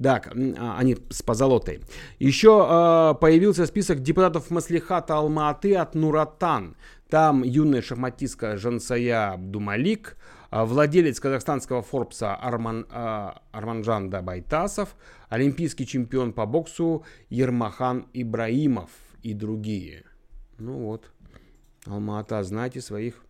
Так, 0.01 0.29
а, 0.29 0.77
они 0.79 0.97
с 1.11 1.23
позолотой. 1.23 1.81
Еще 2.21 2.51
э, 2.51 3.15
появился 3.21 3.67
список 3.67 4.01
депутатов 4.01 4.51
Маслихата 4.51 5.15
Алма-Аты 5.15 5.75
от 5.75 5.97
Нуратан. 5.97 6.77
Там 7.13 7.43
юная 7.43 7.83
шахматистка 7.83 8.57
Жансая 8.57 9.33
Абдумалик, 9.35 10.17
а, 10.49 10.65
владелец 10.65 11.21
казахстанского 11.21 11.83
Форбса 11.83 12.35
Арман, 12.35 12.87
а, 12.89 13.43
Арманжан 13.53 14.09
Дабайтасов, 14.09 14.97
олимпийский 15.29 15.87
чемпион 15.87 16.33
по 16.33 16.47
боксу 16.47 17.05
Ермахан 17.29 18.07
Ибраимов 18.15 18.89
и 19.23 19.35
другие. 19.35 20.05
Ну 20.57 20.87
вот, 20.87 21.13
Алма-Ата, 21.85 22.43
знаете 22.45 22.81
своих 22.81 23.23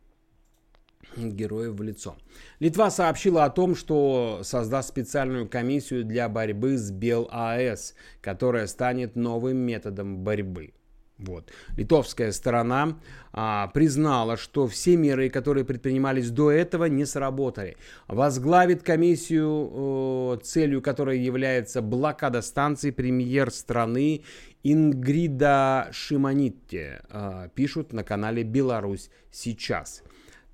героев 1.16 1.74
в 1.74 1.82
лицо. 1.82 2.14
Литва 2.60 2.88
сообщила 2.88 3.44
о 3.44 3.50
том, 3.50 3.74
что 3.74 4.42
создаст 4.44 4.90
специальную 4.90 5.48
комиссию 5.48 6.04
для 6.04 6.28
борьбы 6.28 6.78
с 6.78 6.92
БелАЭС, 6.92 7.96
которая 8.20 8.68
станет 8.68 9.16
новым 9.16 9.56
методом 9.56 10.18
борьбы. 10.18 10.72
Вот. 11.22 11.50
Литовская 11.76 12.32
сторона 12.32 12.98
а, 13.32 13.68
признала, 13.68 14.36
что 14.36 14.66
все 14.66 14.96
меры, 14.96 15.30
которые 15.30 15.64
предпринимались 15.64 16.30
до 16.30 16.50
этого, 16.50 16.86
не 16.86 17.06
сработали. 17.06 17.76
Возглавит 18.08 18.82
комиссию, 18.82 20.38
э, 20.38 20.44
целью 20.44 20.82
которой 20.82 21.20
является 21.20 21.80
блокада 21.80 22.42
станции 22.42 22.90
премьер 22.90 23.50
страны 23.50 24.22
Ингрида 24.64 25.88
Шиманитте, 25.92 27.02
э, 27.08 27.48
пишут 27.54 27.92
на 27.92 28.02
канале 28.02 28.42
«Беларусь 28.42 29.10
сейчас». 29.30 30.02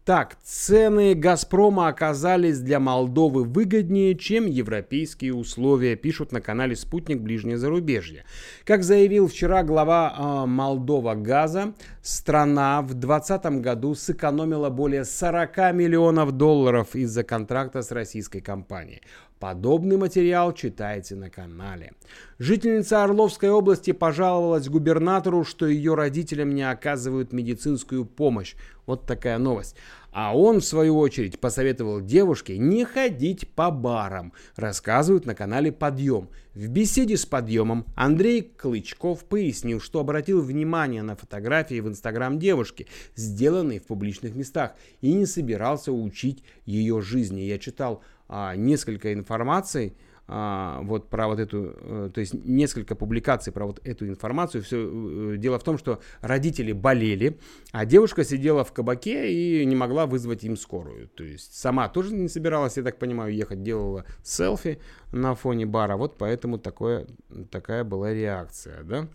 Так, 0.08 0.38
цены 0.42 1.14
«Газпрома» 1.14 1.88
оказались 1.88 2.60
для 2.60 2.80
Молдовы 2.80 3.44
выгоднее, 3.44 4.14
чем 4.14 4.46
европейские 4.46 5.34
условия, 5.34 5.96
пишут 5.96 6.32
на 6.32 6.40
канале 6.40 6.76
«Спутник. 6.76 7.20
Ближнее 7.20 7.58
зарубежье». 7.58 8.24
Как 8.64 8.84
заявил 8.84 9.28
вчера 9.28 9.62
глава 9.62 10.14
э, 10.16 10.46
Молдова 10.46 11.14
газа, 11.14 11.74
страна 12.00 12.80
в 12.80 12.94
2020 12.94 13.60
году 13.60 13.94
сэкономила 13.94 14.70
более 14.70 15.04
40 15.04 15.74
миллионов 15.74 16.32
долларов 16.32 16.96
из-за 16.96 17.22
контракта 17.22 17.82
с 17.82 17.90
российской 17.90 18.40
компанией. 18.40 19.02
Подобный 19.38 19.96
материал 19.96 20.52
читайте 20.52 21.14
на 21.14 21.30
канале. 21.30 21.92
Жительница 22.40 23.04
Орловской 23.04 23.50
области 23.50 23.92
пожаловалась 23.92 24.68
губернатору, 24.68 25.44
что 25.44 25.66
ее 25.66 25.94
родителям 25.94 26.56
не 26.56 26.68
оказывают 26.68 27.32
медицинскую 27.32 28.04
помощь. 28.04 28.56
Вот 28.88 29.04
такая 29.04 29.36
новость. 29.36 29.76
А 30.12 30.34
он, 30.34 30.60
в 30.60 30.64
свою 30.64 30.96
очередь, 30.96 31.38
посоветовал 31.38 32.00
девушке 32.00 32.56
не 32.56 32.86
ходить 32.86 33.46
по 33.54 33.70
барам, 33.70 34.32
рассказывают 34.56 35.26
на 35.26 35.34
канале 35.34 35.70
«Подъем». 35.70 36.30
В 36.54 36.68
беседе 36.68 37.18
с 37.18 37.26
«Подъемом» 37.26 37.84
Андрей 37.94 38.40
Клычков 38.40 39.26
пояснил, 39.26 39.78
что 39.78 40.00
обратил 40.00 40.40
внимание 40.40 41.02
на 41.02 41.16
фотографии 41.16 41.80
в 41.80 41.88
инстаграм 41.88 42.38
девушки, 42.38 42.86
сделанные 43.14 43.78
в 43.78 43.84
публичных 43.84 44.34
местах, 44.34 44.72
и 45.02 45.12
не 45.12 45.26
собирался 45.26 45.92
учить 45.92 46.42
ее 46.64 47.02
жизни. 47.02 47.42
Я 47.42 47.58
читал 47.58 48.02
а, 48.26 48.56
несколько 48.56 49.12
информаций, 49.12 49.98
а, 50.30 50.82
вот 50.82 51.08
про 51.08 51.26
вот 51.26 51.38
эту, 51.38 51.74
э, 51.80 52.10
то 52.12 52.20
есть 52.20 52.34
несколько 52.34 52.94
публикаций 52.94 53.50
про 53.50 53.64
вот 53.64 53.80
эту 53.82 54.06
информацию. 54.06 54.62
Все 54.62 54.76
э, 54.76 55.36
дело 55.38 55.58
в 55.58 55.64
том, 55.64 55.78
что 55.78 56.00
родители 56.20 56.72
болели, 56.72 57.38
а 57.72 57.86
девушка 57.86 58.24
сидела 58.24 58.62
в 58.62 58.74
кабаке 58.74 59.32
и 59.32 59.64
не 59.64 59.74
могла 59.74 60.04
вызвать 60.04 60.44
им 60.44 60.58
скорую. 60.58 61.08
То 61.08 61.24
есть 61.24 61.54
сама 61.54 61.88
тоже 61.88 62.12
не 62.12 62.28
собиралась, 62.28 62.76
я 62.76 62.82
так 62.82 62.98
понимаю, 62.98 63.34
ехать, 63.34 63.62
делала 63.62 64.04
селфи 64.22 64.78
на 65.12 65.34
фоне 65.34 65.64
бара. 65.64 65.96
Вот 65.96 66.18
поэтому 66.18 66.58
такое, 66.58 67.06
такая 67.50 67.82
была 67.82 68.12
реакция, 68.12 68.82
да. 68.82 69.08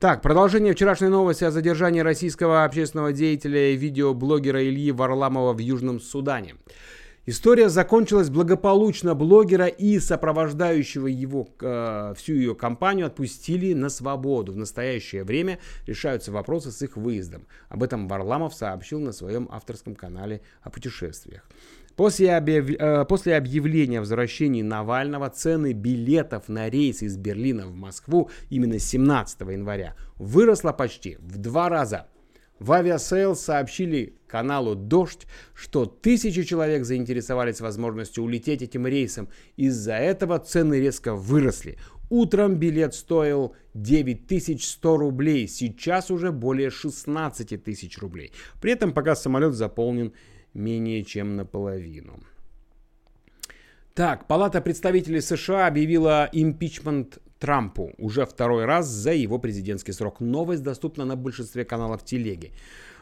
Так, 0.00 0.20
продолжение 0.20 0.74
вчерашней 0.74 1.08
новости 1.08 1.44
о 1.44 1.52
задержании 1.52 2.00
российского 2.00 2.64
общественного 2.64 3.12
деятеля 3.12 3.70
и 3.70 3.76
видеоблогера 3.76 4.60
Ильи 4.62 4.90
Варламова 4.90 5.52
в 5.52 5.58
Южном 5.58 6.00
Судане. 6.00 6.56
История 7.28 7.68
закончилась 7.68 8.30
благополучно. 8.30 9.16
Блогера 9.16 9.66
и 9.66 9.98
сопровождающего 9.98 11.08
его 11.08 11.48
э, 11.60 12.14
всю 12.16 12.34
ее 12.34 12.54
компанию 12.54 13.06
отпустили 13.06 13.72
на 13.72 13.88
свободу. 13.88 14.52
В 14.52 14.56
настоящее 14.56 15.24
время 15.24 15.58
решаются 15.86 16.30
вопросы 16.30 16.70
с 16.70 16.80
их 16.82 16.96
выездом. 16.96 17.48
Об 17.68 17.82
этом 17.82 18.06
Варламов 18.06 18.54
сообщил 18.54 19.00
на 19.00 19.10
своем 19.10 19.48
авторском 19.50 19.96
канале 19.96 20.40
о 20.62 20.70
путешествиях. 20.70 21.42
После, 21.96 22.36
объяв... 22.36 22.70
э, 22.70 23.04
после 23.06 23.36
объявления 23.36 23.98
о 23.98 24.02
возвращении 24.02 24.62
Навального 24.62 25.28
цены 25.28 25.72
билетов 25.72 26.48
на 26.48 26.70
рейс 26.70 27.02
из 27.02 27.16
Берлина 27.16 27.66
в 27.66 27.74
Москву 27.74 28.30
именно 28.50 28.78
17 28.78 29.40
января 29.40 29.96
выросла 30.14 30.70
почти 30.70 31.16
в 31.18 31.38
два 31.38 31.68
раза. 31.70 32.06
В 32.58 32.72
Aviasales 32.72 33.36
сообщили 33.36 34.14
каналу 34.26 34.74
«Дождь», 34.74 35.26
что 35.54 35.84
тысячи 35.84 36.42
человек 36.42 36.84
заинтересовались 36.84 37.60
возможностью 37.60 38.24
улететь 38.24 38.62
этим 38.62 38.86
рейсом. 38.86 39.28
Из-за 39.56 39.94
этого 39.94 40.38
цены 40.38 40.80
резко 40.80 41.14
выросли. 41.14 41.76
Утром 42.08 42.54
билет 42.54 42.94
стоил 42.94 43.54
9100 43.74 44.96
рублей, 44.96 45.48
сейчас 45.48 46.10
уже 46.10 46.32
более 46.32 46.70
16 46.70 47.62
тысяч 47.62 47.98
рублей. 47.98 48.32
При 48.60 48.72
этом 48.72 48.92
пока 48.92 49.16
самолет 49.16 49.54
заполнен 49.54 50.12
менее 50.54 51.04
чем 51.04 51.36
наполовину. 51.36 52.20
Так, 53.92 54.26
Палата 54.28 54.60
представителей 54.60 55.20
США 55.20 55.66
объявила 55.66 56.28
импичмент 56.32 57.18
Трампу 57.38 57.92
уже 57.98 58.24
второй 58.24 58.64
раз 58.64 58.86
за 58.86 59.12
его 59.12 59.38
президентский 59.38 59.92
срок. 59.92 60.20
Новость 60.20 60.62
доступна 60.62 61.04
на 61.04 61.16
большинстве 61.16 61.64
каналов 61.64 62.04
телеги. 62.04 62.52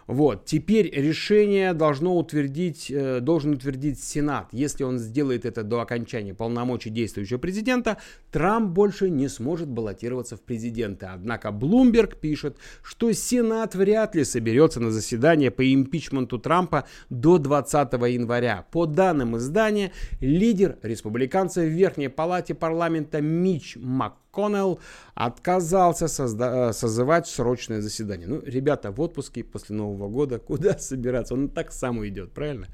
Вот. 0.06 0.44
Теперь 0.44 0.90
решение 0.90 1.72
должно 1.72 2.16
утвердить, 2.16 2.90
э, 2.90 3.20
должен 3.20 3.52
утвердить 3.52 4.02
Сенат. 4.02 4.48
Если 4.52 4.84
он 4.84 4.98
сделает 4.98 5.46
это 5.46 5.62
до 5.62 5.80
окончания 5.80 6.34
полномочий 6.34 6.90
действующего 6.90 7.38
президента, 7.38 7.96
Трамп 8.30 8.70
больше 8.70 9.08
не 9.08 9.28
сможет 9.28 9.68
баллотироваться 9.68 10.36
в 10.36 10.42
президенты. 10.42 11.06
Однако 11.06 11.52
Блумберг 11.52 12.16
пишет, 12.16 12.58
что 12.82 13.12
Сенат 13.12 13.74
вряд 13.74 14.14
ли 14.14 14.24
соберется 14.24 14.80
на 14.80 14.90
заседание 14.90 15.50
по 15.50 15.72
импичменту 15.72 16.38
Трампа 16.38 16.86
до 17.08 17.38
20 17.38 17.92
января. 17.92 18.66
По 18.72 18.86
данным 18.86 19.38
издания, 19.38 19.92
лидер 20.20 20.76
республиканцев 20.82 21.64
в 21.64 21.68
Верхней 21.68 22.08
палате 22.08 22.54
парламента 22.54 23.22
Мич 23.22 23.76
Мак 23.76 24.16
МакКоннелл 24.34 24.80
отказался 25.14 26.06
созда- 26.06 26.70
э, 26.70 26.72
созывать 26.72 27.26
срочное 27.26 27.80
заседание. 27.80 28.26
Ну, 28.26 28.42
ребята, 28.44 28.90
в 28.90 29.00
отпуске 29.00 29.44
после 29.44 29.76
Нового 29.76 30.08
года 30.08 30.38
куда 30.46 30.78
собираться? 30.78 31.34
Он 31.34 31.48
так 31.48 31.72
сам 31.72 31.98
уйдет, 31.98 32.32
правильно? 32.32 32.66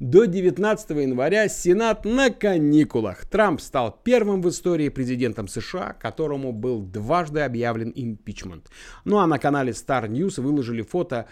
До 0.00 0.26
19 0.26 0.90
января 0.90 1.48
Сенат 1.48 2.04
на 2.04 2.30
каникулах. 2.30 3.26
Трамп 3.26 3.60
стал 3.60 4.00
первым 4.04 4.42
в 4.42 4.48
истории 4.48 4.88
президентом 4.90 5.48
США, 5.48 5.92
которому 5.92 6.52
был 6.52 6.82
дважды 6.82 7.40
объявлен 7.40 7.92
импичмент. 7.94 8.68
Ну 9.04 9.18
а 9.18 9.26
на 9.26 9.38
канале 9.38 9.72
Star 9.72 10.08
News 10.08 10.40
выложили 10.40 10.82
фото 10.82 11.26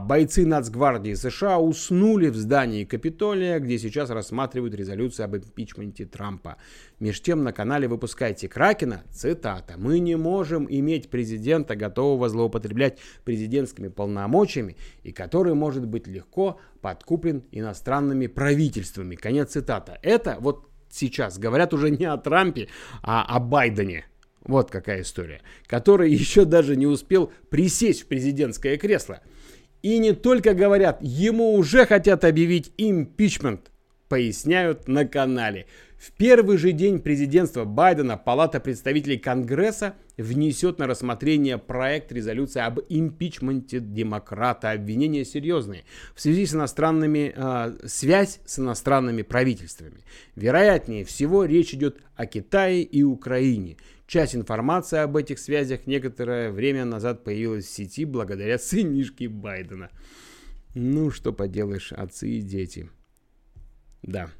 бойцы 0.00 0.46
Нацгвардии 0.46 1.12
США 1.12 1.58
уснули 1.58 2.28
в 2.28 2.36
здании 2.36 2.84
Капитолия, 2.84 3.58
где 3.58 3.78
сейчас 3.78 4.08
рассматривают 4.08 4.74
резолюцию 4.74 5.26
об 5.26 5.36
импичменте 5.36 6.06
Трампа. 6.06 6.56
Меж 6.98 7.20
тем 7.20 7.44
на 7.44 7.52
канале 7.52 7.86
«Выпускайте 7.86 8.48
Кракена» 8.48 9.02
цитата 9.12 9.74
«Мы 9.76 9.98
не 9.98 10.16
можем 10.16 10.66
иметь 10.70 11.10
президента, 11.10 11.76
готового 11.76 12.30
злоупотреблять 12.30 13.00
президентскими 13.24 13.88
полномочиями 13.88 14.78
и 15.02 15.12
который 15.12 15.52
может 15.52 15.86
быть 15.86 16.06
легко 16.06 16.58
подкуплен 16.80 17.44
иностранными 17.52 18.28
правительствами». 18.28 19.14
Конец 19.14 19.50
цитата. 19.50 19.98
Это 20.00 20.38
вот 20.40 20.70
сейчас 20.88 21.38
говорят 21.38 21.74
уже 21.74 21.90
не 21.90 22.06
о 22.06 22.16
Трампе, 22.16 22.68
а 23.02 23.24
о 23.24 23.40
Байдене. 23.40 24.06
Вот 24.40 24.70
какая 24.70 25.02
история. 25.02 25.42
Который 25.66 26.10
еще 26.14 26.46
даже 26.46 26.76
не 26.76 26.86
успел 26.86 27.30
присесть 27.50 28.04
в 28.04 28.06
президентское 28.06 28.78
кресло– 28.78 29.20
и 29.82 29.98
не 29.98 30.12
только 30.12 30.54
говорят, 30.54 30.98
ему 31.00 31.54
уже 31.54 31.86
хотят 31.86 32.24
объявить 32.24 32.72
импичмент, 32.76 33.70
поясняют 34.08 34.88
на 34.88 35.06
канале. 35.06 35.66
В 35.98 36.12
первый 36.12 36.58
же 36.58 36.72
день 36.72 37.00
президентства 37.00 37.64
Байдена 37.64 38.18
Палата 38.18 38.60
представителей 38.60 39.16
Конгресса 39.16 39.94
внесет 40.18 40.78
на 40.78 40.86
рассмотрение 40.86 41.56
проект 41.56 42.12
резолюции 42.12 42.60
об 42.60 42.80
импичменте 42.88 43.80
демократа. 43.80 44.72
Обвинения 44.72 45.24
серьезные 45.24 45.84
в 46.14 46.20
связи 46.20 46.44
с 46.44 46.54
иностранными, 46.54 47.32
э, 47.34 47.76
связь 47.86 48.40
с 48.44 48.58
иностранными 48.58 49.22
правительствами. 49.22 50.04
Вероятнее 50.36 51.04
всего 51.04 51.44
речь 51.44 51.72
идет 51.72 51.98
о 52.14 52.26
Китае 52.26 52.82
и 52.82 53.02
Украине. 53.02 53.78
Часть 54.06 54.36
информации 54.36 54.98
об 54.98 55.16
этих 55.16 55.38
связях 55.38 55.86
некоторое 55.86 56.52
время 56.52 56.84
назад 56.84 57.24
появилась 57.24 57.64
в 57.64 57.70
сети 57.70 58.04
благодаря 58.04 58.58
сынишке 58.58 59.28
Байдена. 59.28 59.90
Ну, 60.74 61.10
что 61.10 61.32
поделаешь, 61.32 61.92
отцы 61.92 62.28
и 62.28 62.42
дети. 62.42 62.90
Да. 64.06 64.30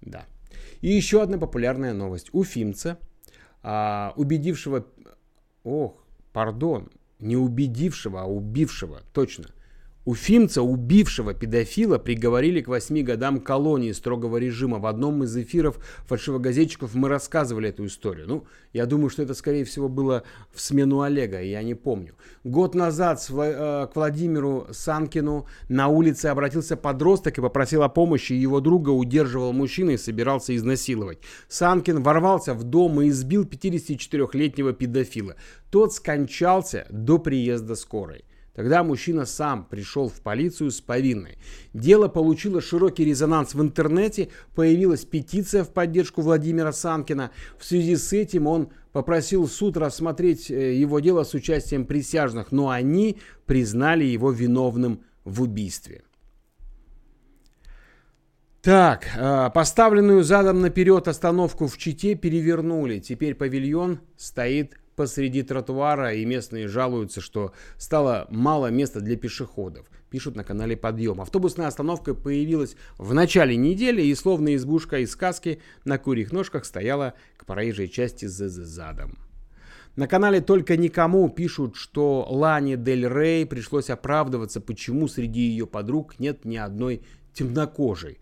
Да. 0.00 0.24
И 0.80 0.88
еще 0.88 1.22
одна 1.22 1.36
популярная 1.36 1.92
новость. 1.92 2.30
Уфимца, 2.32 2.98
а, 3.62 4.14
убедившего... 4.16 4.86
Ох, 5.62 6.02
пардон, 6.32 6.90
не 7.18 7.36
убедившего, 7.36 8.22
а 8.22 8.24
убившего, 8.24 9.02
точно– 9.12 9.50
Уфимца, 10.06 10.62
убившего 10.62 11.34
педофила, 11.34 11.98
приговорили 11.98 12.62
к 12.62 12.68
8 12.68 13.02
годам 13.02 13.38
колонии 13.38 13.92
строгого 13.92 14.38
режима. 14.38 14.78
В 14.78 14.86
одном 14.86 15.24
из 15.24 15.36
эфиров 15.36 15.78
фальшивогазетчиков 16.06 16.94
мы 16.94 17.08
рассказывали 17.10 17.68
эту 17.68 17.84
историю. 17.84 18.26
Ну, 18.26 18.44
я 18.72 18.86
думаю, 18.86 19.10
что 19.10 19.22
это, 19.22 19.34
скорее 19.34 19.64
всего, 19.64 19.90
было 19.90 20.22
в 20.52 20.60
смену 20.60 21.02
Олега, 21.02 21.42
я 21.42 21.62
не 21.62 21.74
помню. 21.74 22.14
Год 22.44 22.74
назад 22.74 23.22
э, 23.28 23.88
к 23.92 23.94
Владимиру 23.94 24.68
Санкину 24.70 25.46
на 25.68 25.88
улице 25.88 26.26
обратился 26.26 26.78
подросток 26.78 27.36
и 27.36 27.42
попросил 27.42 27.82
о 27.82 27.90
помощи. 27.90 28.32
Его 28.32 28.60
друга 28.60 28.90
удерживал 28.90 29.52
мужчина 29.52 29.90
и 29.90 29.96
собирался 29.98 30.56
изнасиловать. 30.56 31.18
Санкин 31.48 32.02
ворвался 32.02 32.54
в 32.54 32.64
дом 32.64 33.02
и 33.02 33.10
избил 33.10 33.44
54-летнего 33.44 34.72
педофила. 34.72 35.36
Тот 35.70 35.92
скончался 35.92 36.86
до 36.88 37.18
приезда 37.18 37.74
скорой. 37.74 38.24
Тогда 38.60 38.84
мужчина 38.84 39.24
сам 39.24 39.64
пришел 39.64 40.10
в 40.10 40.20
полицию 40.20 40.70
с 40.70 40.82
повинной. 40.82 41.38
Дело 41.72 42.08
получило 42.08 42.60
широкий 42.60 43.06
резонанс 43.06 43.54
в 43.54 43.62
интернете, 43.62 44.28
появилась 44.54 45.06
петиция 45.06 45.64
в 45.64 45.70
поддержку 45.70 46.20
Владимира 46.20 46.70
Санкина. 46.70 47.30
В 47.58 47.64
связи 47.64 47.96
с 47.96 48.12
этим 48.12 48.46
он 48.46 48.68
попросил 48.92 49.48
суд 49.48 49.78
рассмотреть 49.78 50.50
э, 50.50 50.74
его 50.74 51.00
дело 51.00 51.24
с 51.24 51.32
участием 51.32 51.86
присяжных, 51.86 52.52
но 52.52 52.68
они 52.68 53.16
признали 53.46 54.04
его 54.04 54.30
виновным 54.30 55.04
в 55.24 55.40
убийстве. 55.40 56.02
Так, 58.60 59.08
э, 59.16 59.48
поставленную 59.54 60.22
задом 60.22 60.60
наперед 60.60 61.08
остановку 61.08 61.66
в 61.66 61.78
Чите 61.78 62.14
перевернули. 62.14 62.98
Теперь 62.98 63.34
павильон 63.34 64.00
стоит 64.18 64.76
посреди 65.00 65.42
тротуара, 65.42 66.12
и 66.12 66.26
местные 66.26 66.68
жалуются, 66.68 67.22
что 67.22 67.54
стало 67.78 68.26
мало 68.28 68.66
места 68.66 69.00
для 69.00 69.16
пешеходов. 69.16 69.86
Пишут 70.10 70.36
на 70.36 70.44
канале 70.44 70.76
Подъем. 70.76 71.22
Автобусная 71.22 71.68
остановка 71.68 72.12
появилась 72.12 72.76
в 72.98 73.14
начале 73.14 73.56
недели, 73.56 74.02
и 74.02 74.14
словно 74.14 74.54
избушка 74.54 74.98
из 74.98 75.12
сказки 75.12 75.62
на 75.86 75.96
курьих 75.96 76.32
ножках 76.32 76.66
стояла 76.66 77.14
к 77.38 77.46
проезжей 77.46 77.88
части 77.88 78.26
за 78.26 78.50
задом. 78.50 79.18
На 79.96 80.06
канале 80.06 80.42
«Только 80.42 80.76
никому» 80.76 81.30
пишут, 81.30 81.76
что 81.76 82.26
Лане 82.28 82.76
Дель 82.76 83.08
Рей 83.08 83.46
пришлось 83.46 83.88
оправдываться, 83.88 84.60
почему 84.60 85.08
среди 85.08 85.40
ее 85.40 85.66
подруг 85.66 86.20
нет 86.20 86.44
ни 86.44 86.58
одной 86.58 87.00
темнокожей. 87.32 88.18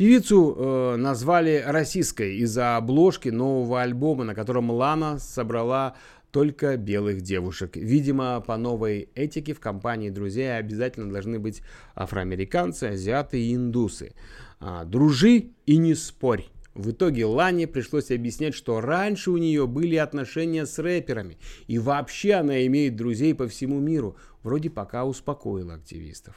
Певицу 0.00 0.56
э, 0.56 0.96
назвали 0.96 1.62
российской 1.66 2.36
из-за 2.36 2.78
обложки 2.78 3.28
нового 3.28 3.82
альбома, 3.82 4.24
на 4.24 4.34
котором 4.34 4.70
Лана 4.70 5.18
собрала 5.18 5.94
только 6.30 6.76
белых 6.76 7.22
девушек. 7.22 7.76
Видимо, 7.76 8.40
по 8.40 8.56
новой 8.56 9.08
этике 9.14 9.52
в 9.54 9.60
компании 9.60 10.10
друзей 10.10 10.56
обязательно 10.56 11.12
должны 11.12 11.38
быть 11.38 11.62
афроамериканцы, 11.94 12.84
азиаты 12.84 13.40
и 13.40 13.54
индусы. 13.54 14.14
А, 14.60 14.84
дружи 14.84 15.50
и 15.66 15.76
не 15.76 15.94
спорь. 15.94 16.46
В 16.74 16.92
итоге 16.92 17.26
Лане 17.26 17.66
пришлось 17.66 18.10
объяснять, 18.10 18.54
что 18.54 18.80
раньше 18.80 19.30
у 19.30 19.36
нее 19.36 19.66
были 19.66 19.96
отношения 19.96 20.66
с 20.66 20.78
рэперами, 20.78 21.36
и 21.66 21.78
вообще 21.78 22.34
она 22.34 22.64
имеет 22.66 22.96
друзей 22.96 23.34
по 23.34 23.48
всему 23.48 23.80
миру. 23.80 24.16
Вроде 24.42 24.70
пока 24.70 25.04
успокоила 25.04 25.74
активистов. 25.74 26.34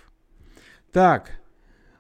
Так, 0.91 1.41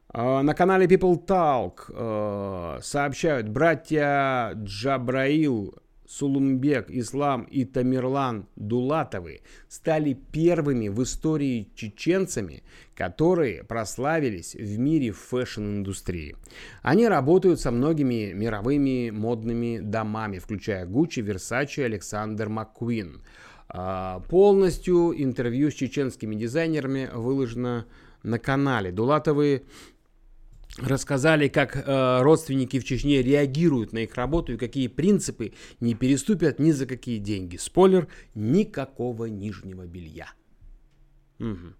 а, 0.09 0.43
на 0.43 0.53
канале 0.53 0.85
People 0.85 1.25
Talk 1.25 1.85
э, 1.89 2.81
сообщают, 2.81 3.49
братья 3.49 4.51
Джабраил 4.55 5.75
Сулумбек, 6.07 6.89
Ислам 6.89 7.43
и 7.43 7.65
Тамерлан 7.65 8.47
Дулатовы 8.55 9.41
стали 9.67 10.13
первыми 10.13 10.89
в 10.89 11.01
истории 11.03 11.69
чеченцами, 11.75 12.63
которые 12.95 13.63
прославились 13.63 14.55
в 14.55 14.79
мире 14.79 15.11
фэшн-индустрии. 15.11 16.35
Они 16.81 17.07
работают 17.07 17.59
со 17.59 17.71
многими 17.71 18.33
мировыми 18.33 19.09
модными 19.09 19.79
домами, 19.79 20.39
включая 20.39 20.85
Gucci, 20.85 21.23
Versace, 21.25 21.83
Alexander 21.83 22.49
McQueen. 22.49 23.21
А, 23.69 24.19
полностью 24.29 25.13
интервью 25.15 25.71
с 25.71 25.73
чеченскими 25.73 26.35
дизайнерами 26.35 27.09
выложено 27.13 27.85
на 28.21 28.39
канале. 28.39 28.91
Дулатовы 28.91 29.63
рассказали, 30.77 31.47
как 31.47 31.75
э, 31.75 32.21
родственники 32.21 32.79
в 32.79 32.83
Чечне 32.83 33.21
реагируют 33.21 33.93
на 33.93 33.99
их 33.99 34.15
работу 34.15 34.53
и 34.53 34.57
какие 34.57 34.87
принципы 34.87 35.53
не 35.79 35.93
переступят 35.93 36.59
ни 36.59 36.71
за 36.71 36.85
какие 36.85 37.19
деньги. 37.19 37.57
Спойлер, 37.57 38.07
никакого 38.33 39.25
нижнего 39.25 39.85
белья. 39.85 40.31
Угу. 41.39 41.73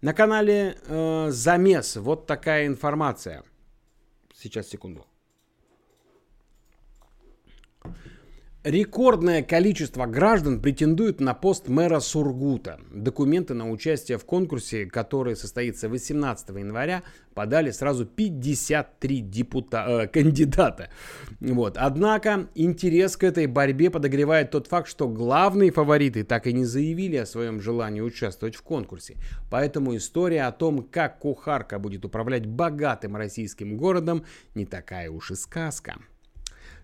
На 0.00 0.14
канале 0.14 0.78
э, 0.86 1.30
Замес 1.30 1.96
вот 1.96 2.26
такая 2.26 2.66
информация. 2.66 3.42
Сейчас, 4.34 4.68
секунду. 4.68 5.06
Рекордное 8.68 9.42
количество 9.42 10.04
граждан 10.04 10.60
претендует 10.60 11.20
на 11.20 11.32
пост 11.32 11.68
мэра 11.68 12.00
Сургута. 12.00 12.78
Документы 12.92 13.54
на 13.54 13.70
участие 13.70 14.18
в 14.18 14.26
конкурсе, 14.26 14.84
который 14.84 15.36
состоится 15.36 15.88
18 15.88 16.50
января, 16.50 17.02
подали 17.32 17.70
сразу 17.70 18.04
53 18.04 19.22
депута- 19.22 19.86
э, 19.88 20.06
кандидата. 20.08 20.90
Вот. 21.40 21.78
Однако 21.78 22.48
интерес 22.54 23.16
к 23.16 23.24
этой 23.24 23.46
борьбе 23.46 23.88
подогревает 23.88 24.50
тот 24.50 24.66
факт, 24.66 24.86
что 24.86 25.08
главные 25.08 25.70
фавориты 25.70 26.22
так 26.22 26.46
и 26.46 26.52
не 26.52 26.66
заявили 26.66 27.16
о 27.16 27.24
своем 27.24 27.62
желании 27.62 28.02
участвовать 28.02 28.54
в 28.54 28.60
конкурсе. 28.60 29.16
Поэтому 29.50 29.96
история 29.96 30.42
о 30.42 30.52
том, 30.52 30.82
как 30.82 31.20
кухарка 31.20 31.78
будет 31.78 32.04
управлять 32.04 32.44
богатым 32.44 33.16
российским 33.16 33.78
городом, 33.78 34.26
не 34.54 34.66
такая 34.66 35.10
уж 35.10 35.30
и 35.30 35.36
сказка. 35.36 35.94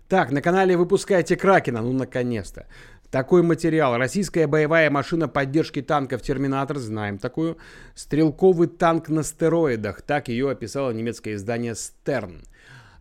Так, 0.07 0.31
на 0.31 0.41
канале 0.41 0.77
«Выпускайте 0.77 1.35
Кракена», 1.35 1.81
ну 1.81 1.91
наконец-то. 1.91 2.67
Такой 3.09 3.41
материал. 3.41 3.97
Российская 3.97 4.45
боевая 4.45 4.91
машина 4.91 5.27
поддержки 5.27 5.81
танков 5.81 6.21
«Терминатор», 6.21 6.77
знаем 6.77 7.17
такую. 7.17 7.57
Стрелковый 7.95 8.67
танк 8.67 9.09
на 9.09 9.23
стероидах, 9.23 10.03
так 10.03 10.27
ее 10.27 10.51
описало 10.51 10.91
немецкое 10.91 11.35
издание 11.35 11.73
«Стерн». 11.73 12.43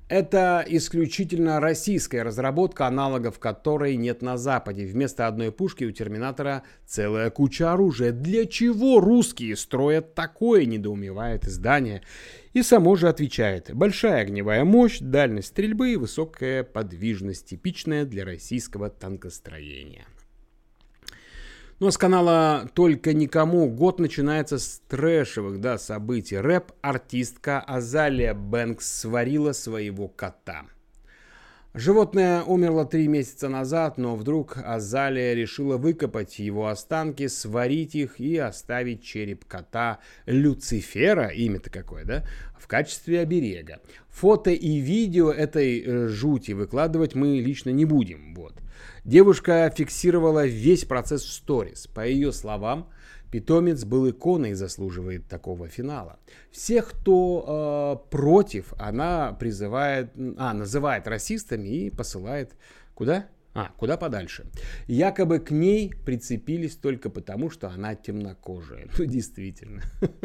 Это 0.08 0.62
исключительно 0.68 1.60
российская 1.60 2.22
разработка, 2.22 2.86
аналогов 2.86 3.38
которой 3.38 3.96
нет 3.96 4.20
на 4.20 4.36
Западе. 4.36 4.84
Вместо 4.84 5.26
одной 5.26 5.50
пушки 5.50 5.84
у 5.84 5.92
Терминатора 5.92 6.62
целая 6.84 7.30
куча 7.30 7.72
оружия. 7.72 8.12
Для 8.12 8.44
чего 8.44 9.00
русские 9.00 9.56
строят 9.56 10.14
такое, 10.14 10.66
недоумевает 10.66 11.46
издание. 11.46 12.02
И 12.52 12.62
само 12.62 12.96
же 12.96 13.08
отвечает. 13.08 13.74
Большая 13.74 14.20
огневая 14.22 14.64
мощь, 14.64 14.98
дальность 15.00 15.48
стрельбы 15.48 15.94
и 15.94 15.96
высокая 15.96 16.64
подвижность, 16.64 17.48
типичная 17.48 18.04
для 18.04 18.26
российского 18.26 18.90
танкостроения. 18.90 20.04
Но 21.80 21.90
с 21.90 21.98
канала 21.98 22.68
«Только 22.74 23.12
никому» 23.12 23.68
год 23.68 23.98
начинается 23.98 24.58
с 24.58 24.80
трэшевых 24.88 25.60
да, 25.60 25.76
событий. 25.76 26.38
Рэп-артистка 26.38 27.60
Азалия 27.60 28.32
Бэнкс 28.32 29.00
сварила 29.00 29.52
своего 29.52 30.08
кота. 30.08 30.66
Животное 31.76 32.44
умерло 32.44 32.84
три 32.84 33.08
месяца 33.08 33.48
назад, 33.48 33.98
но 33.98 34.14
вдруг 34.14 34.58
Азалия 34.64 35.34
решила 35.34 35.76
выкопать 35.76 36.38
его 36.38 36.68
останки, 36.68 37.26
сварить 37.26 37.96
их 37.96 38.20
и 38.20 38.36
оставить 38.36 39.02
череп 39.02 39.44
кота 39.44 39.98
Люцифера, 40.24 41.26
имя-то 41.26 41.70
какое, 41.70 42.04
да, 42.04 42.24
в 42.56 42.68
качестве 42.68 43.18
оберега. 43.18 43.80
Фото 44.08 44.50
и 44.50 44.76
видео 44.76 45.32
этой 45.32 45.80
э, 45.80 46.06
жути 46.06 46.52
выкладывать 46.52 47.16
мы 47.16 47.40
лично 47.40 47.70
не 47.70 47.84
будем, 47.84 48.36
вот. 48.36 48.54
Девушка 49.04 49.68
фиксировала 49.76 50.46
весь 50.46 50.84
процесс 50.84 51.24
в 51.24 51.32
сторис. 51.32 51.88
По 51.88 52.06
ее 52.06 52.32
словам, 52.32 52.88
питомец 53.34 53.84
был 53.84 54.08
иконой 54.08 54.50
и 54.50 54.54
заслуживает 54.54 55.26
такого 55.26 55.66
финала. 55.66 56.20
Всех, 56.52 56.90
кто 56.90 58.00
э, 58.06 58.08
против, 58.08 58.72
она 58.78 59.32
призывает, 59.32 60.12
а, 60.36 60.54
называет 60.54 61.08
расистами 61.08 61.68
и 61.68 61.90
посылает 61.90 62.52
куда? 62.94 63.26
А, 63.52 63.72
куда 63.76 63.96
подальше. 63.96 64.46
Якобы 64.86 65.40
к 65.40 65.50
ней 65.50 65.92
прицепились 66.06 66.76
только 66.76 67.10
потому, 67.10 67.50
что 67.50 67.68
она 67.68 67.96
темнокожая. 67.96 68.86
Ну, 68.98 69.04
действительно. 69.04 69.82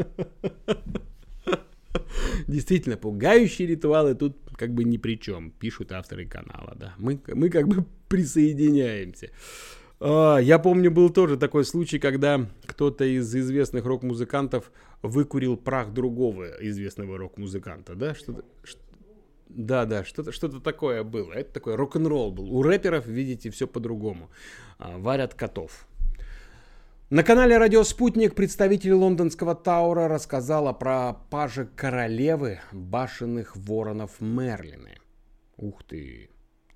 Действительно, 2.47 2.97
пугающие 2.97 3.67
ритуалы 3.67 4.13
тут 4.13 4.37
как 4.55 4.75
бы 4.75 4.83
ни 4.83 4.97
при 4.97 5.19
чем, 5.19 5.49
пишут 5.49 5.91
авторы 5.91 6.27
канала, 6.27 6.75
да. 6.79 6.93
Мы, 6.99 7.19
мы 7.33 7.49
как 7.49 7.67
бы 7.67 7.85
присоединяемся. 8.07 9.31
А, 9.99 10.37
я 10.37 10.59
помню, 10.59 10.91
был 10.91 11.09
тоже 11.09 11.37
такой 11.37 11.65
случай, 11.65 11.99
когда 11.99 12.45
кто-то 12.65 13.03
из 13.03 13.35
известных 13.35 13.85
рок-музыкантов 13.85 14.71
выкурил 15.01 15.57
прах 15.57 15.93
другого 15.93 16.47
известного 16.61 17.17
рок-музыканта, 17.17 17.95
да, 17.95 18.15
что-то, 18.15 18.43
да, 19.49 19.85
да, 19.85 20.03
что-то 20.05 20.31
что 20.31 20.47
такое 20.59 21.03
было. 21.03 21.33
Это 21.33 21.53
такой 21.53 21.75
рок-н-ролл 21.75 22.31
был. 22.31 22.53
У 22.55 22.61
рэперов, 22.61 23.07
видите, 23.07 23.49
все 23.49 23.67
по-другому. 23.67 24.29
А, 24.77 24.97
варят 24.97 25.33
котов. 25.33 25.85
На 27.09 27.23
канале 27.23 27.57
«Радио 27.57 27.83
Спутник» 27.83 28.35
представитель 28.35 28.93
лондонского 28.93 29.55
Таура 29.55 30.07
рассказала 30.07 30.73
про 30.73 31.13
паже 31.31 31.67
королевы 31.75 32.59
башенных 32.71 33.57
воронов 33.57 34.21
Мерлины. 34.21 34.99
Ух 35.57 35.83
ты! 35.83 36.29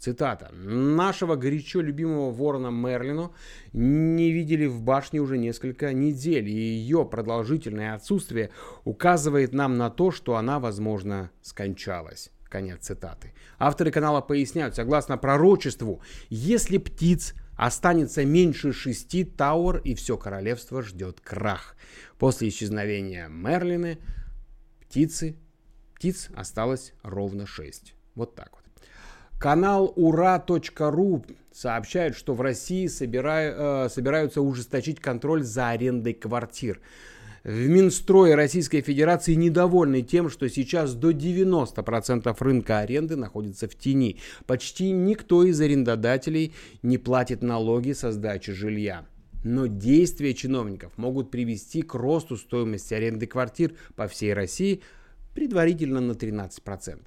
Цитата. 0.03 0.49
«Нашего 0.51 1.37
горячо 1.37 1.79
любимого 1.79 2.29
ворона 2.29 2.67
Мерлину 2.67 3.33
не 3.71 4.33
видели 4.33 4.65
в 4.65 4.81
башне 4.81 5.21
уже 5.21 5.37
несколько 5.37 5.93
недель, 5.93 6.49
и 6.49 6.51
ее 6.51 7.05
продолжительное 7.05 7.95
отсутствие 7.95 8.49
указывает 8.83 9.53
нам 9.53 9.77
на 9.77 9.89
то, 9.89 10.11
что 10.11 10.35
она, 10.35 10.59
возможно, 10.59 11.31
скончалась». 11.41 12.31
Конец 12.49 12.81
цитаты. 12.81 13.33
Авторы 13.57 13.91
канала 13.91 14.19
поясняют, 14.19 14.75
согласно 14.75 15.17
пророчеству, 15.17 16.01
если 16.29 16.79
птиц 16.79 17.33
Останется 17.55 18.25
меньше 18.25 18.73
шести 18.73 19.23
Тауэр, 19.23 19.77
и 19.77 19.93
все 19.93 20.17
королевство 20.17 20.81
ждет 20.81 21.21
крах. 21.21 21.77
После 22.17 22.49
исчезновения 22.49 23.27
Мерлины 23.27 23.99
птицы, 24.81 25.37
птиц 25.93 26.29
осталось 26.35 26.93
ровно 27.03 27.45
шесть. 27.45 27.93
Вот 28.15 28.33
так 28.33 28.49
вот. 28.53 28.62
Канал 29.43 29.91
ура.ру 29.97 31.25
сообщает, 31.51 32.15
что 32.15 32.33
в 32.33 32.39
России 32.39 32.87
собираю, 32.87 33.55
э, 33.57 33.89
собираются 33.89 34.41
ужесточить 34.41 35.01
контроль 35.01 35.43
за 35.43 35.71
арендой 35.71 36.13
квартир. 36.13 36.79
В 37.43 37.67
Минстрое 37.67 38.37
Российской 38.37 38.79
Федерации 38.79 39.33
недовольны 39.33 40.01
тем, 40.01 40.29
что 40.29 40.47
сейчас 40.47 40.93
до 40.93 41.11
90% 41.11 42.33
рынка 42.39 42.79
аренды 42.79 43.17
находится 43.17 43.67
в 43.67 43.75
тени. 43.75 44.15
Почти 44.45 44.91
никто 44.91 45.43
из 45.43 45.59
арендодателей 45.59 46.53
не 46.81 46.97
платит 46.97 47.41
налоги 47.43 47.91
со 47.91 48.13
сдачи 48.13 48.53
жилья. 48.53 49.05
Но 49.43 49.65
действия 49.65 50.33
чиновников 50.33 50.97
могут 50.97 51.31
привести 51.31 51.81
к 51.81 51.95
росту 51.95 52.37
стоимости 52.37 52.93
аренды 52.93 53.27
квартир 53.27 53.73
по 53.97 54.07
всей 54.07 54.33
России 54.33 54.81
предварительно 55.33 55.99
на 55.99 56.13
13%. 56.13 56.99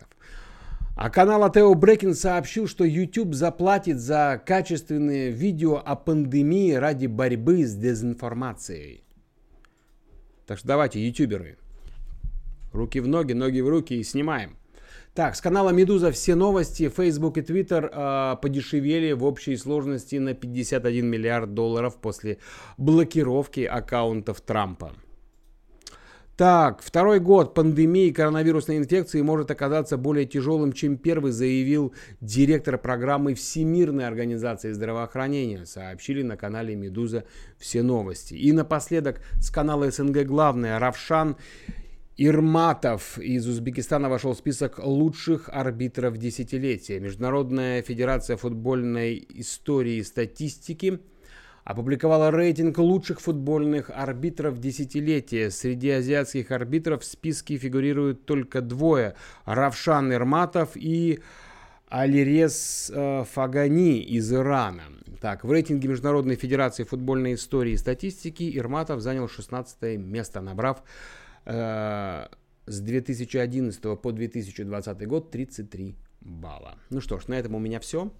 А 0.96 1.10
канал 1.10 1.44
Атео 1.44 1.74
Брекин 1.74 2.14
сообщил, 2.14 2.66
что 2.66 2.82
YouTube 2.82 3.34
заплатит 3.34 4.00
за 4.00 4.42
качественные 4.44 5.30
видео 5.30 5.76
о 5.76 5.94
пандемии 5.94 6.72
ради 6.72 7.06
борьбы 7.06 7.66
с 7.66 7.74
дезинформацией. 7.74 9.04
Так 10.46 10.56
что 10.56 10.68
давайте, 10.68 11.06
ютуберы, 11.06 11.58
руки 12.72 13.00
в 13.00 13.08
ноги, 13.08 13.34
ноги 13.34 13.60
в 13.60 13.68
руки 13.68 13.92
и 13.92 14.02
снимаем. 14.02 14.56
Так, 15.12 15.36
с 15.36 15.42
канала 15.42 15.68
Медуза 15.68 16.12
все 16.12 16.34
новости. 16.34 16.88
Facebook 16.88 17.36
и 17.36 17.42
Twitter 17.42 17.90
э, 17.92 18.36
подешевели 18.40 19.12
в 19.12 19.24
общей 19.24 19.58
сложности 19.58 20.16
на 20.16 20.32
51 20.32 21.06
миллиард 21.06 21.52
долларов 21.52 22.00
после 22.00 22.38
блокировки 22.78 23.60
аккаунтов 23.60 24.40
Трампа. 24.40 24.94
Так, 26.36 26.82
второй 26.82 27.18
год 27.18 27.54
пандемии 27.54 28.10
коронавирусной 28.10 28.76
инфекции 28.76 29.22
может 29.22 29.50
оказаться 29.50 29.96
более 29.96 30.26
тяжелым, 30.26 30.74
чем 30.74 30.98
первый, 30.98 31.32
заявил 31.32 31.94
директор 32.20 32.76
программы 32.76 33.32
Всемирной 33.32 34.06
организации 34.06 34.72
здравоохранения, 34.72 35.64
сообщили 35.64 36.20
на 36.20 36.36
канале 36.36 36.74
«Медуза» 36.74 37.24
все 37.56 37.82
новости. 37.82 38.34
И 38.34 38.52
напоследок 38.52 39.22
с 39.40 39.48
канала 39.48 39.90
СНГ 39.90 40.26
главное, 40.26 40.78
Равшан 40.78 41.38
Ирматов 42.18 43.18
из 43.18 43.48
Узбекистана 43.48 44.10
вошел 44.10 44.34
в 44.34 44.38
список 44.38 44.78
лучших 44.78 45.48
арбитров 45.50 46.18
десятилетия. 46.18 47.00
Международная 47.00 47.80
федерация 47.80 48.36
футбольной 48.36 49.26
истории 49.30 49.96
и 49.96 50.02
статистики– 50.02 50.98
опубликовала 51.66 52.30
рейтинг 52.30 52.78
лучших 52.78 53.20
футбольных 53.20 53.90
арбитров 53.92 54.60
десятилетия. 54.60 55.50
Среди 55.50 55.90
азиатских 55.90 56.52
арбитров 56.52 57.02
в 57.02 57.04
списке 57.04 57.58
фигурируют 57.58 58.24
только 58.24 58.60
двое– 58.60 59.16
Равшан 59.44 60.12
Ирматов 60.12 60.76
и 60.76 61.18
Алирез 61.88 62.90
э, 62.94 63.24
Фагани 63.24 63.98
из 63.98 64.32
Ирана. 64.32 64.84
Так, 65.20 65.44
в 65.44 65.50
рейтинге 65.50 65.88
Международной 65.88 66.36
Федерации 66.36 66.84
футбольной 66.84 67.34
истории 67.34 67.72
и 67.72 67.76
статистики 67.76 68.56
Ирматов 68.56 69.00
занял 69.00 69.28
16 69.28 69.98
место, 69.98 70.40
набрав 70.40 70.84
э, 71.46 72.26
с 72.66 72.80
2011 72.80 74.00
по 74.00 74.12
2020 74.12 75.08
год 75.08 75.32
33 75.32 75.96
балла. 76.20 76.76
Ну 76.90 77.00
что 77.00 77.18
ж, 77.18 77.26
на 77.26 77.34
этом 77.34 77.56
у 77.56 77.58
меня 77.58 77.80
все. 77.80 78.12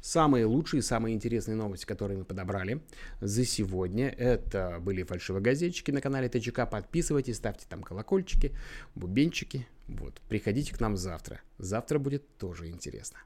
Самые 0.00 0.46
лучшие, 0.46 0.82
самые 0.82 1.14
интересные 1.14 1.56
новости, 1.56 1.86
которые 1.86 2.18
мы 2.18 2.24
подобрали 2.24 2.82
за 3.20 3.44
сегодня. 3.44 4.08
Это 4.08 4.78
были 4.80 5.02
фальшивогазетчики 5.02 5.90
на 5.90 6.00
канале 6.00 6.28
ТЧК. 6.28 6.66
Подписывайтесь, 6.66 7.36
ставьте 7.36 7.66
там 7.68 7.82
колокольчики, 7.82 8.56
бубенчики. 8.94 9.66
Вот, 9.88 10.20
приходите 10.28 10.74
к 10.74 10.80
нам 10.80 10.96
завтра. 10.96 11.40
Завтра 11.58 11.98
будет 11.98 12.36
тоже 12.38 12.68
интересно. 12.68 13.18